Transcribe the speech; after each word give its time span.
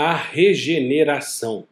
a 0.00 0.14
regeneração. 0.14 1.66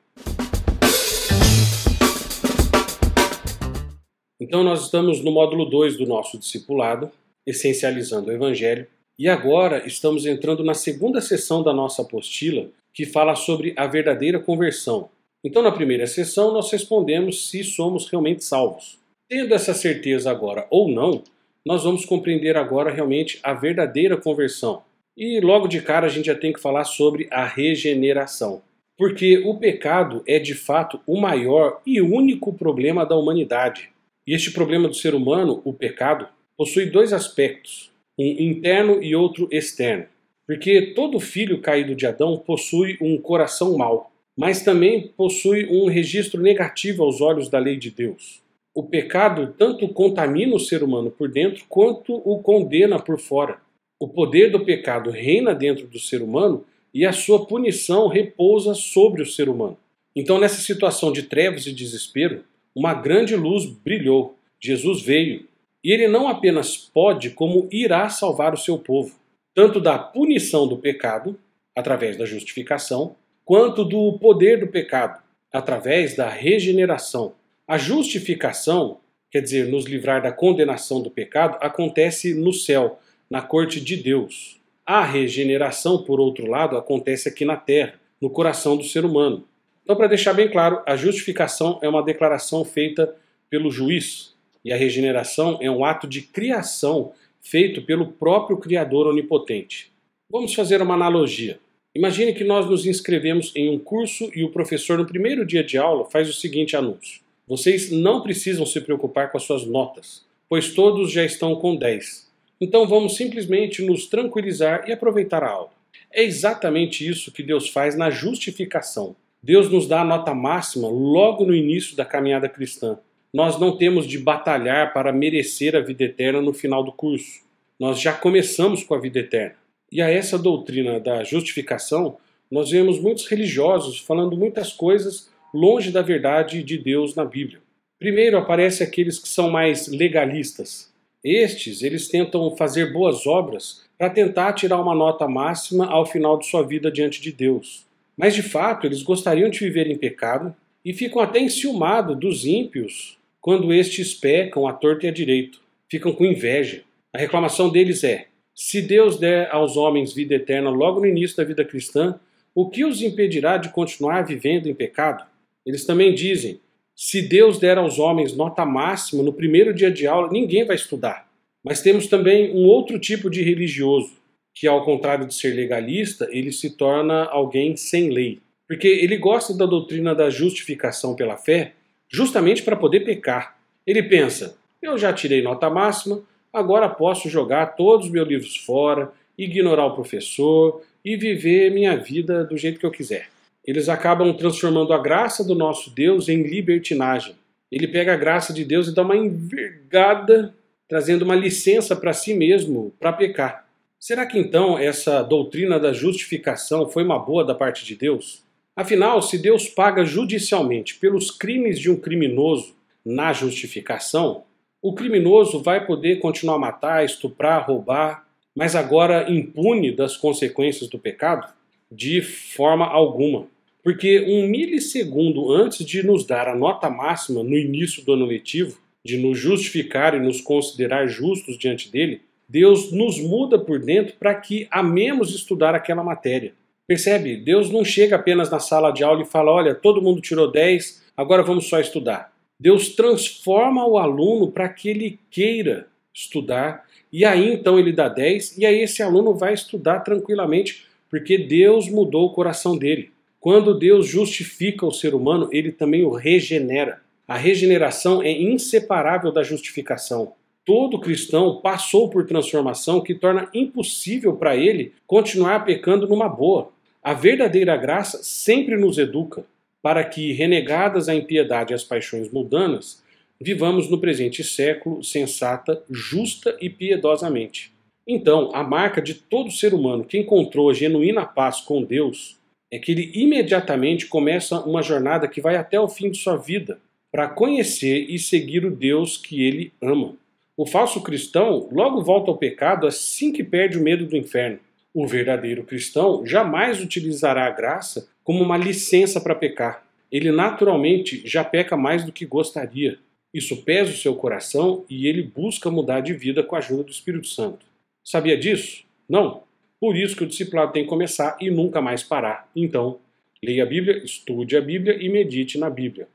Então, 4.41 4.65
nós 4.65 4.83
estamos 4.83 5.23
no 5.23 5.31
módulo 5.31 5.65
2 5.67 5.97
do 5.97 6.07
nosso 6.07 6.37
discipulado, 6.37 7.09
essencializando 7.47 8.29
o 8.29 8.33
Evangelho, 8.33 8.89
e 9.17 9.29
agora 9.29 9.87
estamos 9.87 10.27
entrando 10.27 10.65
na 10.65 10.75
segunda 10.75 11.21
sessão 11.21 11.63
da 11.63 11.73
nossa 11.73 12.03
apostila, 12.03 12.67
que 12.93 13.07
fala 13.07 13.37
sobre 13.37 13.73
a 13.77 13.87
verdadeira 13.87 14.41
conversão. 14.41 15.09
Então, 15.45 15.63
na 15.63 15.71
primeira 15.71 16.09
sessão, 16.09 16.53
nós 16.53 16.69
respondemos 16.73 17.49
se 17.49 17.63
somos 17.63 18.09
realmente 18.09 18.43
salvos. 18.43 18.99
Tendo 19.29 19.55
essa 19.55 19.73
certeza 19.73 20.33
agora 20.33 20.67
ou 20.69 20.89
não, 20.89 21.23
nós 21.65 21.85
vamos 21.85 22.05
compreender 22.05 22.57
agora 22.57 22.91
realmente 22.91 23.39
a 23.41 23.55
verdadeira 23.55 24.17
conversão. 24.17 24.83
E 25.17 25.41
logo 25.41 25.67
de 25.67 25.81
cara 25.81 26.07
a 26.07 26.11
gente 26.11 26.27
já 26.27 26.35
tem 26.35 26.53
que 26.53 26.61
falar 26.61 26.85
sobre 26.85 27.27
a 27.31 27.47
regeneração. 27.47 28.61
Porque 28.99 29.39
o 29.39 29.55
pecado 29.55 30.23
é 30.27 30.39
de 30.39 30.55
fato 30.55 31.01
o 31.07 31.19
maior 31.19 31.81
e 31.87 32.01
único 32.01 32.53
problema 32.53 33.05
da 33.07 33.17
humanidade. 33.17 33.91
E 34.27 34.35
este 34.35 34.51
problema 34.51 34.89
do 34.89 34.95
ser 34.95 35.15
humano, 35.15 35.63
o 35.65 35.73
pecado, 35.73 36.29
possui 36.57 36.87
dois 36.87 37.13
aspectos, 37.13 37.91
um 38.19 38.25
interno 38.25 39.03
e 39.03 39.15
outro 39.15 39.49
externo. 39.51 40.07
Porque 40.47 40.93
todo 40.95 41.19
filho 41.19 41.61
caído 41.61 41.95
de 41.95 42.07
Adão 42.07 42.37
possui 42.39 42.99
um 43.01 43.17
coração 43.19 43.77
mau, 43.77 44.13
mas 44.37 44.63
também 44.63 45.09
possui 45.17 45.67
um 45.67 45.87
registro 45.87 46.41
negativo 46.41 47.03
aos 47.03 47.21
olhos 47.21 47.49
da 47.49 47.59
lei 47.59 47.77
de 47.77 47.91
Deus. 47.91 48.43
O 48.75 48.83
pecado 48.83 49.55
tanto 49.59 49.89
contamina 49.89 50.55
o 50.55 50.61
ser 50.61 50.83
humano 50.83 51.11
por 51.11 51.29
dentro 51.29 51.65
quanto 51.69 52.15
o 52.15 52.43
condena 52.43 52.99
por 52.99 53.19
fora. 53.19 53.59
O 53.99 54.09
poder 54.09 54.51
do 54.51 54.65
pecado 54.65 55.11
reina 55.11 55.55
dentro 55.55 55.87
do 55.87 55.99
ser 55.99 56.21
humano 56.21 56.65
e 56.93 57.07
a 57.07 57.13
sua 57.13 57.47
punição 57.47 58.09
repousa 58.09 58.75
sobre 58.75 59.23
o 59.23 59.27
ser 59.27 59.49
humano. 59.49 59.79
Então, 60.15 60.39
nessa 60.39 60.61
situação 60.61 61.13
de 61.13 61.23
trevas 61.23 61.67
e 61.67 61.73
desespero, 61.73 62.45
uma 62.75 62.93
grande 62.93 63.35
luz 63.35 63.65
brilhou. 63.65 64.37
Jesus 64.61 65.03
veio 65.03 65.47
e 65.83 65.93
ele 65.93 66.09
não 66.09 66.29
apenas 66.29 66.77
pode, 66.77 67.31
como 67.31 67.69
irá 67.71 68.09
salvar 68.09 68.53
o 68.53 68.59
seu 68.59 68.79
povo, 68.79 69.15
tanto 69.55 69.81
da 69.81 69.99
punição 69.99 70.67
do 70.67 70.77
pecado, 70.77 71.39
através 71.75 72.17
da 72.17 72.27
justificação, 72.27 73.15
quanto 73.45 73.85
do 73.85 74.19
poder 74.19 74.61
do 74.61 74.67
pecado, 74.67 75.23
através 75.53 76.17
da 76.17 76.29
regeneração. 76.29 77.35
A 77.69 77.79
justificação, 77.79 78.99
quer 79.31 79.41
dizer, 79.41 79.69
nos 79.69 79.85
livrar 79.85 80.23
da 80.23 80.33
condenação 80.33 81.01
do 81.01 81.11
pecado, 81.11 81.57
acontece 81.61 82.35
no 82.35 82.53
céu, 82.53 82.99
na 83.31 83.43
corte 83.43 83.81
de 83.81 83.97
Deus. 83.97 84.61
A 84.85 85.05
regeneração, 85.05 86.03
por 86.05 86.21
outro 86.21 86.47
lado, 86.47 86.77
acontece 86.77 87.29
aqui 87.29 87.45
na 87.45 87.57
terra, 87.57 87.95
no 88.21 88.31
coração 88.31 88.77
do 88.77 88.85
ser 88.85 89.05
humano. 89.05 89.45
Então, 89.83 89.97
para 89.97 90.07
deixar 90.07 90.33
bem 90.33 90.51
claro, 90.51 90.81
a 90.87 90.97
justificação 90.97 91.79
é 91.83 91.89
uma 91.89 92.03
declaração 92.03 92.65
feita 92.65 93.15
pelo 93.49 93.71
juiz, 93.71 94.35
e 94.65 94.73
a 94.73 94.77
regeneração 94.77 95.59
é 95.61 95.71
um 95.71 95.85
ato 95.85 96.09
de 96.09 96.23
criação 96.23 97.13
feito 97.41 97.83
pelo 97.83 98.09
próprio 98.09 98.57
Criador 98.57 99.07
onipotente. 99.07 99.93
Vamos 100.29 100.55
fazer 100.55 100.83
uma 100.83 100.95
analogia. 100.95 101.61
Imagine 101.95 102.35
que 102.35 102.43
nós 102.43 102.69
nos 102.69 102.85
inscrevemos 102.85 103.53
em 103.55 103.71
um 103.71 103.79
curso 103.79 104.31
e 104.35 104.43
o 104.43 104.51
professor, 104.51 104.99
no 104.99 105.07
primeiro 105.07 105.47
dia 105.47 105.63
de 105.63 105.79
aula, 105.79 106.05
faz 106.11 106.29
o 106.29 106.33
seguinte 106.33 106.77
anúncio: 106.77 107.21
Vocês 107.47 107.91
não 107.91 108.21
precisam 108.21 108.67
se 108.67 108.81
preocupar 108.81 109.31
com 109.31 109.39
as 109.39 109.45
suas 109.45 109.65
notas, 109.65 110.25
pois 110.49 110.75
todos 110.75 111.13
já 111.13 111.25
estão 111.25 111.55
com 111.55 111.77
10. 111.77 112.26
Então 112.61 112.87
vamos 112.87 113.17
simplesmente 113.17 113.83
nos 113.83 114.07
tranquilizar 114.07 114.85
e 114.89 114.93
aproveitar 114.93 115.43
a 115.43 115.51
aula. 115.51 115.71
É 116.13 116.23
exatamente 116.23 117.07
isso 117.07 117.33
que 117.33 117.43
Deus 117.43 117.69
faz 117.69 117.97
na 117.97 118.11
justificação. 118.11 119.15
Deus 119.43 119.71
nos 119.71 119.87
dá 119.87 120.01
a 120.01 120.05
nota 120.05 120.35
máxima 120.35 120.89
logo 120.89 121.45
no 121.45 121.55
início 121.55 121.97
da 121.97 122.05
caminhada 122.05 122.49
cristã 122.49 122.99
nós 123.37 123.61
não 123.61 123.77
temos 123.77 124.07
de 124.07 124.19
batalhar 124.19 124.95
para 124.95 125.13
merecer 125.13 125.77
a 125.77 125.81
vida 125.81 126.05
eterna 126.05 126.41
no 126.41 126.55
final 126.55 126.83
do 126.83 126.91
curso. 126.91 127.43
Nós 127.79 128.01
já 128.01 128.15
começamos 128.15 128.83
com 128.83 128.95
a 128.95 128.99
vida 128.99 129.19
eterna. 129.19 129.57
E 129.93 130.01
a 130.01 130.11
essa 130.11 130.39
doutrina 130.39 130.99
da 130.99 131.23
justificação, 131.23 132.17
nós 132.51 132.71
vemos 132.71 132.99
muitos 132.99 133.27
religiosos 133.27 133.99
falando 133.99 134.39
muitas 134.39 134.73
coisas 134.73 135.31
longe 135.53 135.91
da 135.91 136.01
verdade 136.01 136.63
de 136.63 136.79
Deus 136.79 137.15
na 137.15 137.27
Bíblia. 137.27 137.61
Primeiro 137.99 138.39
aparece 138.39 138.83
aqueles 138.83 139.19
que 139.19 139.29
são 139.29 139.51
mais 139.51 139.87
legalistas. 139.87 140.91
Estes, 141.29 141.83
eles 141.83 142.07
tentam 142.07 142.55
fazer 142.57 142.93
boas 142.93 143.27
obras 143.27 143.83
para 143.99 144.09
tentar 144.09 144.53
tirar 144.53 144.81
uma 144.81 144.95
nota 144.95 145.27
máxima 145.27 145.85
ao 145.87 146.07
final 146.07 146.39
de 146.39 146.47
sua 146.47 146.63
vida 146.63 146.89
diante 146.89 147.21
de 147.21 147.33
Deus. 147.33 147.85
Mas 148.17 148.33
de 148.33 148.45
fato, 148.45 148.87
eles 148.87 149.03
gostariam 149.03 149.51
de 149.51 149.59
viver 149.59 149.89
em 149.89 149.99
pecado 149.99 150.55
e 150.85 150.93
ficam 150.93 151.21
até 151.21 151.41
enciumados 151.41 152.17
dos 152.17 152.47
ímpios 152.47 153.19
quando 153.41 153.75
estes 153.75 154.15
pecam 154.15 154.69
à 154.69 154.73
torta 154.73 155.07
e 155.07 155.09
à 155.09 155.13
direito, 155.13 155.61
ficam 155.91 156.13
com 156.13 156.25
inveja. 156.25 156.85
A 157.13 157.19
reclamação 157.19 157.71
deles 157.71 158.05
é: 158.05 158.29
se 158.55 158.81
Deus 158.81 159.19
der 159.19 159.51
aos 159.53 159.77
homens 159.77 160.13
vida 160.13 160.37
eterna 160.37 160.71
logo 160.71 161.01
no 161.01 161.07
início 161.07 161.37
da 161.37 161.43
vida 161.43 161.65
cristã, 161.65 162.21
o 162.55 162.71
que 162.71 162.85
os 162.85 163.03
impedirá 163.03 163.57
de 163.57 163.71
continuar 163.71 164.23
vivendo 164.23 164.69
em 164.69 164.75
pecado? 164.75 165.25
Eles 165.67 165.85
também 165.85 166.15
dizem: 166.15 166.61
se 166.97 167.21
Deus 167.21 167.59
der 167.59 167.77
aos 167.77 167.99
homens 167.99 168.35
nota 168.35 168.65
máxima 168.65 169.23
no 169.23 169.31
primeiro 169.31 169.75
dia 169.75 169.91
de 169.91 170.07
aula, 170.07 170.31
ninguém 170.33 170.65
vai 170.65 170.75
estudar. 170.75 171.29
Mas 171.63 171.83
temos 171.83 172.07
também 172.07 172.51
um 172.53 172.65
outro 172.65 172.99
tipo 172.99 173.29
de 173.29 173.43
religioso, 173.43 174.15
que 174.55 174.67
ao 174.67 174.83
contrário 174.83 175.27
de 175.27 175.35
ser 175.35 175.55
legalista, 175.55 176.27
ele 176.31 176.51
se 176.51 176.71
torna 176.71 177.25
alguém 177.25 177.77
sem 177.77 178.09
lei. 178.09 178.39
Porque 178.67 178.89
ele 178.89 179.19
gosta 179.19 179.53
da 179.55 179.67
doutrina 179.67 180.15
da 180.15 180.31
justificação 180.31 181.15
pela 181.15 181.37
fé, 181.37 181.75
justamente 182.09 182.63
para 182.63 182.75
poder 182.75 183.01
pecar. 183.01 183.59
Ele 183.87 184.03
pensa: 184.03 184.57
eu 184.81 184.97
já 184.97 185.13
tirei 185.13 185.43
nota 185.43 185.69
máxima, 185.69 186.23
agora 186.51 186.89
posso 186.89 187.29
jogar 187.29 187.77
todos 187.77 188.07
os 188.07 188.13
meus 188.13 188.27
livros 188.27 188.57
fora, 188.57 189.13
ignorar 189.37 189.85
o 189.85 189.95
professor 189.95 190.83
e 191.05 191.15
viver 191.15 191.71
minha 191.71 191.95
vida 191.95 192.43
do 192.43 192.57
jeito 192.57 192.81
que 192.81 192.87
eu 192.87 192.91
quiser. 192.91 193.29
Eles 193.67 193.89
acabam 193.89 194.33
transformando 194.33 194.93
a 194.93 194.99
graça 194.99 195.43
do 195.43 195.55
nosso 195.55 195.91
Deus 195.91 196.29
em 196.29 196.43
libertinagem. 196.43 197.35
Ele 197.71 197.89
pega 197.89 198.15
a 198.15 198.17
graça 198.17 198.53
de 198.53 198.65
Deus 198.65 198.87
e 198.87 198.95
dá 198.95 199.03
uma 199.03 199.17
envergada, 199.17 200.55
trazendo 200.89 201.23
uma 201.23 201.35
licença 201.35 201.97
para 201.97 202.13
si 202.13 202.33
mesmo 202.33 202.95
para 203.01 203.13
pecar. 203.13 203.67
Será 203.99 204.25
que 204.25 204.39
então 204.39 204.79
essa 204.79 205.21
doutrina 205.23 205.81
da 205.81 205.93
justificação 205.93 206.89
foi 206.89 207.03
uma 207.03 207.19
boa 207.19 207.45
da 207.45 207.55
parte 207.55 207.85
de 207.85 207.97
Deus? 207.97 208.45
Afinal, 208.77 209.21
se 209.21 209.37
Deus 209.37 209.69
paga 209.69 210.05
judicialmente 210.05 210.95
pelos 210.97 211.31
crimes 211.31 211.79
de 211.79 211.91
um 211.91 211.97
criminoso 211.97 212.77
na 213.05 213.33
justificação, 213.33 214.45
o 214.81 214.95
criminoso 214.95 215.61
vai 215.61 215.85
poder 215.85 216.21
continuar 216.21 216.57
a 216.57 216.61
matar, 216.61 217.05
estuprar, 217.05 217.67
roubar, 217.67 218.27
mas 218.55 218.77
agora 218.77 219.29
impune 219.29 219.91
das 219.91 220.17
consequências 220.17 220.89
do 220.89 220.99
pecado? 220.99 221.53
De 221.91 222.23
forma 222.23 222.87
alguma. 222.87 223.49
Porque 223.87 224.19
um 224.19 224.49
milissegundo 224.49 225.53
antes 225.53 225.87
de 225.87 226.05
nos 226.05 226.27
dar 226.27 226.49
a 226.49 226.57
nota 226.57 226.91
máxima 226.91 227.45
no 227.45 227.57
início 227.57 228.05
do 228.05 228.15
ano 228.15 228.27
letivo, 228.27 228.81
de 229.05 229.17
nos 229.17 229.39
justificar 229.39 230.13
e 230.13 230.19
nos 230.19 230.41
considerar 230.41 231.07
justos 231.07 231.57
diante 231.57 231.89
dele, 231.89 232.23
Deus 232.49 232.91
nos 232.91 233.21
muda 233.21 233.57
por 233.57 233.79
dentro 233.79 234.17
para 234.19 234.35
que 234.35 234.67
amemos 234.73 235.33
estudar 235.33 235.73
aquela 235.73 236.03
matéria. 236.03 236.53
Percebe? 236.85 237.37
Deus 237.37 237.71
não 237.71 237.85
chega 237.85 238.17
apenas 238.17 238.51
na 238.51 238.59
sala 238.59 238.91
de 238.91 239.05
aula 239.05 239.23
e 239.23 239.25
fala: 239.25 239.53
olha, 239.53 239.73
todo 239.73 240.03
mundo 240.03 240.21
tirou 240.21 240.51
10, 240.51 241.05
agora 241.17 241.45
vamos 241.45 241.69
só 241.69 241.79
estudar. 241.79 242.33
Deus 242.59 242.89
transforma 242.89 243.87
o 243.87 243.99
aluno 243.99 244.51
para 244.51 244.69
que 244.69 244.89
ele 244.89 245.21
queira 245.31 245.87
estudar, 246.13 246.85
e 247.13 247.25
aí 247.25 247.53
então 247.53 247.79
ele 247.79 247.93
dá 247.93 248.09
10, 248.09 248.59
e 248.59 248.67
aí 248.67 248.83
esse 248.83 249.01
aluno 249.01 249.33
vai 249.33 249.55
estudar 249.55 250.01
tranquilamente, 250.01 250.89
porque 251.09 251.39
Deus 251.39 251.89
mudou 251.89 252.27
o 252.27 252.33
coração 252.33 252.77
dele. 252.77 253.15
Quando 253.47 253.79
Deus 253.79 254.09
justifica 254.09 254.85
o 254.85 254.91
ser 254.91 255.15
humano, 255.15 255.49
ele 255.53 255.71
também 255.71 256.03
o 256.03 256.11
regenera. 256.11 257.01
A 257.29 257.37
regeneração 257.37 258.21
é 258.21 258.33
inseparável 258.33 259.31
da 259.31 259.45
justificação. 259.45 260.33
Todo 260.65 260.99
cristão 260.99 261.61
passou 261.61 262.11
por 262.11 262.27
transformação 262.27 263.01
que 263.01 263.15
torna 263.15 263.49
impossível 263.55 264.35
para 264.35 264.57
ele 264.57 264.95
continuar 265.07 265.65
pecando 265.65 266.09
numa 266.09 266.29
boa. 266.29 266.73
A 267.01 267.15
verdadeira 267.15 267.77
graça 267.77 268.19
sempre 268.21 268.77
nos 268.77 268.99
educa 268.99 269.45
para 269.81 270.03
que, 270.03 270.33
renegadas 270.33 271.09
a 271.09 271.15
impiedade 271.15 271.73
e 271.73 271.77
as 271.77 271.85
paixões 271.85 272.29
mundanas, 272.33 273.01
vivamos 273.41 273.89
no 273.89 274.01
presente 274.01 274.43
século 274.43 275.05
sensata, 275.05 275.85
justa 275.89 276.57
e 276.61 276.69
piedosamente. 276.69 277.73
Então, 278.05 278.51
a 278.53 278.65
marca 278.65 279.01
de 279.01 279.15
todo 279.15 279.53
ser 279.53 279.73
humano 279.73 280.05
que 280.05 280.19
encontrou 280.19 280.69
a 280.69 280.75
genuína 280.75 281.25
paz 281.25 281.61
com 281.61 281.85
Deus 281.85 282.36
é 282.71 282.79
que 282.79 282.93
ele 282.93 283.11
imediatamente 283.15 284.07
começa 284.07 284.61
uma 284.61 284.83
jornada 284.83 285.29
que 285.29 285.41
vai 285.41 285.57
até 285.57 285.79
o 285.79 285.89
fim 285.89 286.11
de 286.11 286.19
sua 286.19 286.37
vida 286.37 286.81
para 287.13 287.29
conhecer 287.29 288.07
e 288.09 288.19
seguir 288.19 288.65
o 288.65 288.71
Deus 288.71 289.17
que 289.17 289.47
ele 289.47 289.73
ama. 289.81 290.15
O 290.57 290.67
falso 290.67 291.03
cristão 291.03 291.69
logo 291.71 292.03
volta 292.03 292.31
ao 292.31 292.39
pecado 292.39 292.87
assim 292.87 293.33
que 293.33 293.45
perde 293.45 293.79
o 293.79 293.83
medo 293.83 294.07
do 294.07 294.17
inferno. 294.17 294.59
O 294.93 295.07
verdadeiro 295.07 295.65
cristão 295.65 296.25
jamais 296.25 296.81
utilizará 296.81 297.47
a 297.47 297.51
graça 297.51 298.09
como 298.25 298.43
uma 298.43 298.57
licença 298.57 299.21
para 299.21 299.35
pecar. 299.35 299.87
Ele 300.11 300.33
naturalmente 300.33 301.23
já 301.27 301.45
peca 301.45 301.77
mais 301.77 302.05
do 302.05 302.13
que 302.13 302.25
gostaria. 302.25 302.99
Isso 303.33 303.63
pesa 303.63 303.93
o 303.93 303.97
seu 303.97 304.15
coração 304.15 304.85
e 304.89 305.07
ele 305.07 305.23
busca 305.23 305.71
mudar 305.71 306.01
de 306.01 306.15
vida 306.15 306.43
com 306.43 306.57
a 306.57 306.59
ajuda 306.59 306.85
do 306.85 306.91
Espírito 306.91 307.27
Santo. 307.27 307.67
Sabia 308.03 308.37
disso? 308.37 308.85
Não. 309.09 309.43
Por 309.79 309.95
isso 309.95 310.17
que 310.17 310.25
o 310.25 310.27
discipulado 310.27 310.73
tem 310.73 310.85
que 310.85 310.89
começar 310.89 311.37
e 311.39 311.51
nunca 311.51 311.83
mais 311.83 312.03
parar. 312.03 312.51
Então, 312.57 312.99
leia 313.45 313.63
a 313.63 313.67
Bíblia, 313.67 314.03
estude 314.03 314.57
a 314.57 314.61
Bíblia 314.61 314.97
e 314.99 315.09
medite 315.11 315.59
na 315.59 315.69
Bíblia. 315.69 316.09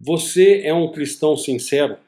Você 0.00 0.62
é 0.64 0.72
um 0.72 0.90
cristão 0.90 1.36
sincero? 1.36 1.98